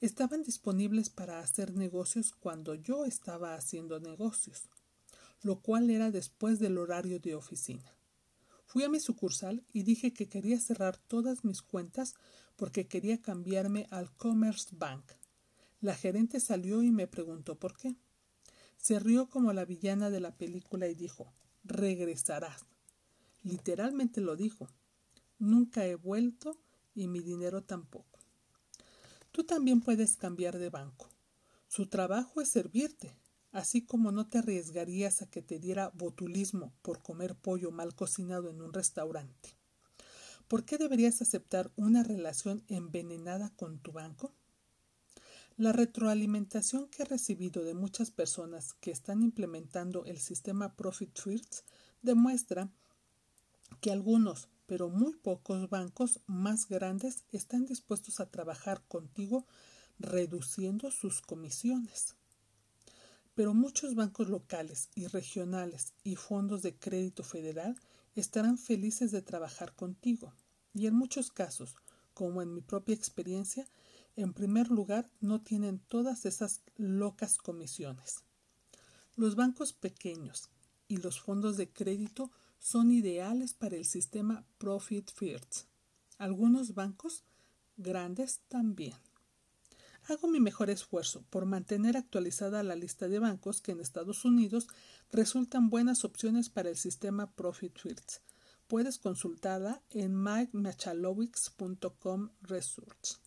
Estaban 0.00 0.42
disponibles 0.42 1.10
para 1.10 1.40
hacer 1.40 1.74
negocios 1.74 2.32
cuando 2.32 2.74
yo 2.74 3.04
estaba 3.04 3.54
haciendo 3.54 3.98
negocios, 3.98 4.68
lo 5.42 5.60
cual 5.60 5.90
era 5.90 6.10
después 6.10 6.58
del 6.60 6.78
horario 6.78 7.18
de 7.18 7.34
oficina. 7.34 7.94
Fui 8.64 8.82
a 8.84 8.88
mi 8.88 9.00
sucursal 9.00 9.64
y 9.72 9.82
dije 9.82 10.12
que 10.12 10.28
quería 10.28 10.58
cerrar 10.58 10.96
todas 10.96 11.44
mis 11.44 11.62
cuentas 11.62 12.14
porque 12.56 12.86
quería 12.86 13.20
cambiarme 13.20 13.86
al 13.90 14.14
Commerce 14.16 14.68
Bank. 14.72 15.04
La 15.80 15.94
gerente 15.94 16.40
salió 16.40 16.82
y 16.82 16.90
me 16.90 17.06
preguntó 17.06 17.58
por 17.58 17.76
qué. 17.76 17.96
Se 18.84 18.98
rió 18.98 19.30
como 19.30 19.54
la 19.54 19.64
villana 19.64 20.10
de 20.10 20.20
la 20.20 20.36
película 20.36 20.86
y 20.88 20.94
dijo 20.94 21.32
regresarás. 21.64 22.66
Literalmente 23.42 24.20
lo 24.20 24.36
dijo. 24.36 24.68
Nunca 25.38 25.86
he 25.86 25.94
vuelto 25.94 26.58
y 26.94 27.08
mi 27.08 27.20
dinero 27.20 27.62
tampoco. 27.62 28.18
Tú 29.32 29.44
también 29.44 29.80
puedes 29.80 30.18
cambiar 30.18 30.58
de 30.58 30.68
banco. 30.68 31.08
Su 31.66 31.86
trabajo 31.86 32.42
es 32.42 32.50
servirte, 32.50 33.16
así 33.52 33.86
como 33.86 34.12
no 34.12 34.28
te 34.28 34.36
arriesgarías 34.36 35.22
a 35.22 35.30
que 35.30 35.40
te 35.40 35.58
diera 35.58 35.90
botulismo 35.94 36.74
por 36.82 37.00
comer 37.00 37.36
pollo 37.36 37.70
mal 37.70 37.94
cocinado 37.94 38.50
en 38.50 38.60
un 38.60 38.74
restaurante. 38.74 39.56
¿Por 40.46 40.66
qué 40.66 40.76
deberías 40.76 41.22
aceptar 41.22 41.72
una 41.76 42.02
relación 42.02 42.62
envenenada 42.68 43.48
con 43.56 43.78
tu 43.78 43.92
banco? 43.92 44.34
La 45.56 45.70
retroalimentación 45.70 46.88
que 46.88 47.04
he 47.04 47.06
recibido 47.06 47.62
de 47.62 47.74
muchas 47.74 48.10
personas 48.10 48.72
que 48.80 48.90
están 48.90 49.22
implementando 49.22 50.04
el 50.04 50.18
sistema 50.18 50.74
Profit 50.74 51.16
First 51.16 51.60
demuestra 52.02 52.72
que 53.80 53.92
algunos, 53.92 54.48
pero 54.66 54.88
muy 54.88 55.12
pocos 55.14 55.70
bancos 55.70 56.18
más 56.26 56.66
grandes 56.66 57.22
están 57.30 57.66
dispuestos 57.66 58.18
a 58.18 58.28
trabajar 58.28 58.82
contigo 58.88 59.46
reduciendo 60.00 60.90
sus 60.90 61.22
comisiones. 61.22 62.16
Pero 63.36 63.54
muchos 63.54 63.94
bancos 63.94 64.28
locales 64.28 64.88
y 64.96 65.06
regionales 65.06 65.94
y 66.02 66.16
fondos 66.16 66.62
de 66.62 66.76
crédito 66.76 67.22
federal 67.22 67.76
estarán 68.16 68.58
felices 68.58 69.12
de 69.12 69.22
trabajar 69.22 69.72
contigo 69.76 70.34
y 70.74 70.88
en 70.88 70.96
muchos 70.96 71.30
casos, 71.30 71.76
como 72.12 72.42
en 72.42 72.52
mi 72.52 72.60
propia 72.60 72.96
experiencia, 72.96 73.68
En 74.16 74.32
primer 74.32 74.70
lugar, 74.70 75.10
no 75.20 75.40
tienen 75.40 75.80
todas 75.80 76.24
esas 76.24 76.62
locas 76.76 77.36
comisiones. 77.36 78.22
Los 79.16 79.34
bancos 79.34 79.72
pequeños 79.72 80.50
y 80.86 80.98
los 80.98 81.20
fondos 81.20 81.56
de 81.56 81.68
crédito 81.68 82.30
son 82.58 82.92
ideales 82.92 83.54
para 83.54 83.76
el 83.76 83.84
sistema 83.84 84.44
Profit 84.58 85.10
First. 85.12 85.64
Algunos 86.18 86.74
bancos 86.74 87.24
grandes 87.76 88.40
también. 88.48 88.94
Hago 90.06 90.28
mi 90.28 90.38
mejor 90.38 90.70
esfuerzo 90.70 91.24
por 91.30 91.46
mantener 91.46 91.96
actualizada 91.96 92.62
la 92.62 92.76
lista 92.76 93.08
de 93.08 93.18
bancos 93.18 93.60
que 93.60 93.72
en 93.72 93.80
Estados 93.80 94.24
Unidos 94.24 94.68
resultan 95.10 95.70
buenas 95.70 96.04
opciones 96.04 96.48
para 96.50 96.68
el 96.68 96.76
sistema 96.76 97.32
Profit 97.32 97.76
First. 97.78 98.18
Puedes 98.68 98.98
consultarla 98.98 99.82
en 99.90 100.22
mikemachalowicz.com 100.22 102.30
Research. 102.42 103.23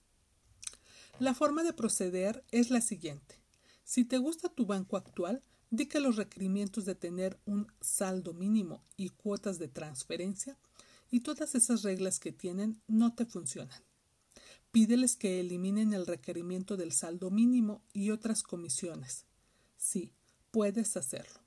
La 1.19 1.33
forma 1.33 1.63
de 1.63 1.73
proceder 1.73 2.43
es 2.51 2.69
la 2.69 2.79
siguiente. 2.79 3.41
Si 3.83 4.05
te 4.05 4.19
gusta 4.19 4.49
tu 4.49 4.67
banco 4.67 4.97
actual, 4.97 5.41
di 5.71 5.87
que 5.87 5.99
los 5.99 6.15
requerimientos 6.15 6.85
de 6.85 6.93
tener 6.93 7.39
un 7.45 7.65
saldo 7.81 8.33
mínimo 8.33 8.83
y 8.97 9.09
cuotas 9.09 9.57
de 9.57 9.67
transferencia 9.67 10.59
y 11.09 11.21
todas 11.21 11.55
esas 11.55 11.81
reglas 11.81 12.19
que 12.19 12.31
tienen 12.31 12.79
no 12.87 13.15
te 13.15 13.25
funcionan. 13.25 13.81
Pídeles 14.71 15.15
que 15.15 15.39
eliminen 15.39 15.93
el 15.93 16.05
requerimiento 16.05 16.77
del 16.77 16.91
saldo 16.91 17.31
mínimo 17.31 17.81
y 17.93 18.11
otras 18.11 18.43
comisiones. 18.43 19.25
Sí, 19.75 20.13
puedes 20.51 20.97
hacerlo. 20.97 21.39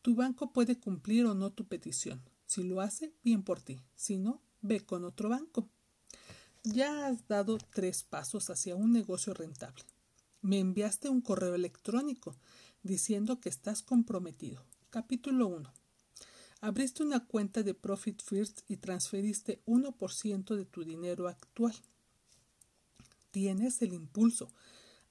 Tu 0.00 0.14
banco 0.14 0.54
puede 0.54 0.78
cumplir 0.78 1.26
o 1.26 1.34
no 1.34 1.50
tu 1.50 1.66
petición. 1.66 2.22
Si 2.46 2.62
lo 2.62 2.80
hace, 2.80 3.12
bien 3.22 3.42
por 3.42 3.60
ti. 3.60 3.78
Si 3.94 4.16
no, 4.16 4.40
ve 4.62 4.80
con 4.80 5.04
otro 5.04 5.28
banco. 5.28 5.68
Ya 6.70 7.06
has 7.06 7.26
dado 7.28 7.56
tres 7.56 8.02
pasos 8.02 8.50
hacia 8.50 8.76
un 8.76 8.92
negocio 8.92 9.32
rentable. 9.32 9.82
Me 10.42 10.58
enviaste 10.58 11.08
un 11.08 11.22
correo 11.22 11.54
electrónico 11.54 12.36
diciendo 12.82 13.40
que 13.40 13.48
estás 13.48 13.82
comprometido. 13.82 14.66
Capítulo 14.90 15.46
1. 15.46 15.72
Abriste 16.60 17.02
una 17.02 17.24
cuenta 17.24 17.62
de 17.62 17.72
Profit 17.72 18.20
First 18.22 18.60
y 18.68 18.76
transferiste 18.76 19.62
1% 19.64 20.56
de 20.56 20.66
tu 20.66 20.84
dinero 20.84 21.28
actual. 21.28 21.74
Tienes 23.30 23.80
el 23.80 23.94
impulso. 23.94 24.52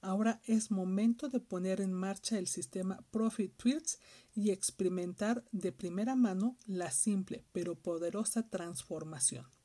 Ahora 0.00 0.40
es 0.44 0.70
momento 0.70 1.28
de 1.28 1.40
poner 1.40 1.80
en 1.80 1.92
marcha 1.92 2.38
el 2.38 2.46
sistema 2.46 3.04
Profit 3.10 3.60
First 3.60 4.00
y 4.32 4.50
experimentar 4.50 5.44
de 5.50 5.72
primera 5.72 6.14
mano 6.14 6.56
la 6.66 6.92
simple 6.92 7.44
pero 7.50 7.74
poderosa 7.74 8.48
transformación. 8.48 9.57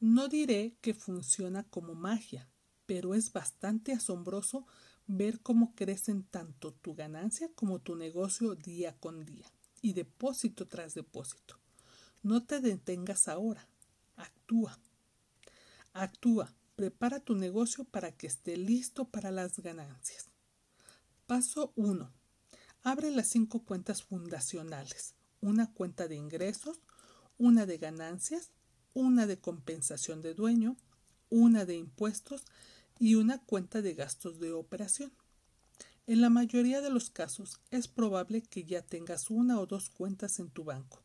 No 0.00 0.28
diré 0.28 0.78
que 0.80 0.94
funciona 0.94 1.62
como 1.64 1.94
magia, 1.94 2.48
pero 2.86 3.14
es 3.14 3.32
bastante 3.32 3.92
asombroso 3.92 4.66
ver 5.06 5.40
cómo 5.40 5.74
crecen 5.74 6.22
tanto 6.22 6.72
tu 6.72 6.94
ganancia 6.94 7.50
como 7.54 7.80
tu 7.80 7.96
negocio 7.96 8.54
día 8.54 8.96
con 8.98 9.26
día 9.26 9.52
y 9.82 9.92
depósito 9.92 10.66
tras 10.66 10.94
depósito. 10.94 11.58
No 12.22 12.44
te 12.44 12.60
detengas 12.60 13.28
ahora, 13.28 13.68
actúa. 14.16 14.78
Actúa, 15.92 16.54
prepara 16.76 17.20
tu 17.20 17.34
negocio 17.34 17.84
para 17.84 18.10
que 18.10 18.26
esté 18.26 18.56
listo 18.56 19.04
para 19.06 19.30
las 19.30 19.58
ganancias. 19.60 20.30
Paso 21.26 21.74
1. 21.76 22.10
Abre 22.82 23.10
las 23.10 23.28
cinco 23.28 23.64
cuentas 23.64 24.02
fundacionales, 24.02 25.14
una 25.42 25.70
cuenta 25.72 26.08
de 26.08 26.16
ingresos, 26.16 26.80
una 27.36 27.66
de 27.66 27.76
ganancias, 27.76 28.50
una 28.94 29.26
de 29.26 29.38
compensación 29.38 30.22
de 30.22 30.34
dueño, 30.34 30.76
una 31.28 31.64
de 31.64 31.76
impuestos 31.76 32.44
y 32.98 33.14
una 33.14 33.38
cuenta 33.38 33.82
de 33.82 33.94
gastos 33.94 34.40
de 34.40 34.52
operación. 34.52 35.12
En 36.06 36.20
la 36.20 36.30
mayoría 36.30 36.80
de 36.80 36.90
los 36.90 37.08
casos 37.08 37.60
es 37.70 37.86
probable 37.86 38.42
que 38.42 38.64
ya 38.64 38.82
tengas 38.82 39.30
una 39.30 39.60
o 39.60 39.66
dos 39.66 39.90
cuentas 39.90 40.38
en 40.38 40.50
tu 40.50 40.64
banco. 40.64 41.02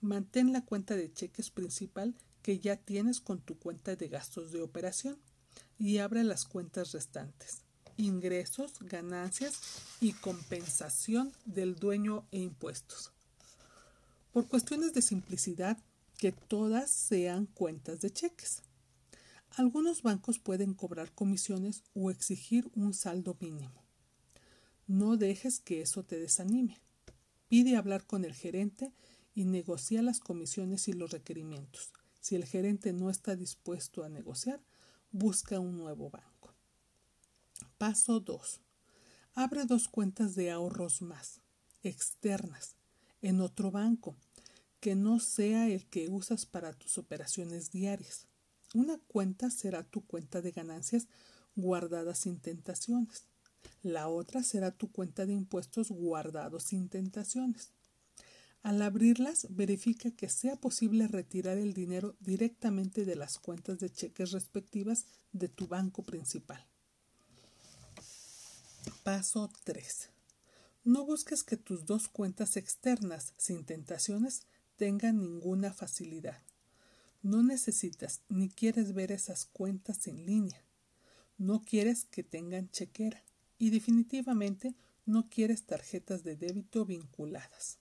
Mantén 0.00 0.52
la 0.52 0.64
cuenta 0.64 0.96
de 0.96 1.12
cheques 1.12 1.50
principal 1.50 2.14
que 2.42 2.58
ya 2.58 2.76
tienes 2.76 3.20
con 3.20 3.40
tu 3.40 3.56
cuenta 3.58 3.94
de 3.94 4.08
gastos 4.08 4.50
de 4.50 4.60
operación 4.60 5.16
y 5.78 5.98
abre 5.98 6.24
las 6.24 6.44
cuentas 6.44 6.92
restantes, 6.92 7.62
ingresos, 7.96 8.72
ganancias 8.80 9.60
y 10.00 10.12
compensación 10.12 11.32
del 11.44 11.76
dueño 11.76 12.26
e 12.32 12.40
impuestos. 12.40 13.12
Por 14.32 14.48
cuestiones 14.48 14.92
de 14.92 15.02
simplicidad, 15.02 15.78
que 16.22 16.30
todas 16.30 16.88
sean 16.88 17.46
cuentas 17.46 18.00
de 18.00 18.08
cheques. 18.08 18.62
Algunos 19.56 20.02
bancos 20.02 20.38
pueden 20.38 20.72
cobrar 20.72 21.10
comisiones 21.10 21.82
o 21.94 22.12
exigir 22.12 22.70
un 22.76 22.94
saldo 22.94 23.36
mínimo. 23.40 23.82
No 24.86 25.16
dejes 25.16 25.58
que 25.58 25.80
eso 25.80 26.04
te 26.04 26.20
desanime. 26.20 26.80
Pide 27.48 27.74
hablar 27.74 28.06
con 28.06 28.24
el 28.24 28.34
gerente 28.34 28.92
y 29.34 29.46
negocia 29.46 30.00
las 30.00 30.20
comisiones 30.20 30.86
y 30.86 30.92
los 30.92 31.10
requerimientos. 31.10 31.90
Si 32.20 32.36
el 32.36 32.44
gerente 32.44 32.92
no 32.92 33.10
está 33.10 33.34
dispuesto 33.34 34.04
a 34.04 34.08
negociar, 34.08 34.62
busca 35.10 35.58
un 35.58 35.76
nuevo 35.76 36.08
banco. 36.08 36.54
Paso 37.78 38.20
2. 38.20 38.60
Abre 39.34 39.64
dos 39.64 39.88
cuentas 39.88 40.36
de 40.36 40.52
ahorros 40.52 41.02
más, 41.02 41.40
externas, 41.82 42.76
en 43.22 43.40
otro 43.40 43.72
banco 43.72 44.14
que 44.82 44.96
no 44.96 45.20
sea 45.20 45.68
el 45.68 45.86
que 45.86 46.08
usas 46.08 46.44
para 46.44 46.72
tus 46.72 46.98
operaciones 46.98 47.70
diarias. 47.70 48.26
Una 48.74 48.98
cuenta 48.98 49.48
será 49.48 49.84
tu 49.84 50.04
cuenta 50.04 50.42
de 50.42 50.50
ganancias 50.50 51.06
guardadas 51.54 52.18
sin 52.18 52.40
tentaciones. 52.40 53.22
La 53.84 54.08
otra 54.08 54.42
será 54.42 54.72
tu 54.72 54.90
cuenta 54.90 55.24
de 55.24 55.34
impuestos 55.34 55.92
guardados 55.92 56.64
sin 56.64 56.88
tentaciones. 56.88 57.70
Al 58.64 58.82
abrirlas, 58.82 59.46
verifica 59.50 60.10
que 60.10 60.28
sea 60.28 60.56
posible 60.56 61.06
retirar 61.06 61.58
el 61.58 61.74
dinero 61.74 62.16
directamente 62.18 63.04
de 63.04 63.14
las 63.14 63.38
cuentas 63.38 63.78
de 63.78 63.88
cheques 63.88 64.32
respectivas 64.32 65.06
de 65.30 65.46
tu 65.46 65.68
banco 65.68 66.02
principal. 66.02 66.66
Paso 69.04 69.48
3. 69.62 70.08
No 70.82 71.06
busques 71.06 71.44
que 71.44 71.56
tus 71.56 71.86
dos 71.86 72.08
cuentas 72.08 72.56
externas 72.56 73.32
sin 73.36 73.64
tentaciones 73.64 74.42
tenga 74.82 75.12
ninguna 75.12 75.72
facilidad. 75.72 76.42
No 77.22 77.44
necesitas 77.44 78.22
ni 78.28 78.48
quieres 78.48 78.94
ver 78.94 79.12
esas 79.12 79.44
cuentas 79.44 80.08
en 80.08 80.26
línea. 80.26 80.60
No 81.38 81.62
quieres 81.62 82.04
que 82.06 82.24
tengan 82.24 82.68
chequera 82.68 83.22
y 83.60 83.70
definitivamente 83.70 84.74
no 85.06 85.28
quieres 85.30 85.66
tarjetas 85.66 86.24
de 86.24 86.34
débito 86.34 86.84
vinculadas. 86.84 87.78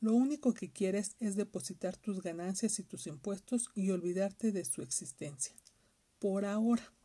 Lo 0.00 0.14
único 0.14 0.52
que 0.52 0.72
quieres 0.72 1.14
es 1.20 1.36
depositar 1.36 1.96
tus 1.96 2.20
ganancias 2.20 2.80
y 2.80 2.82
tus 2.82 3.06
impuestos 3.06 3.70
y 3.76 3.92
olvidarte 3.92 4.50
de 4.50 4.64
su 4.64 4.82
existencia. 4.82 5.54
Por 6.18 6.44
ahora. 6.44 6.95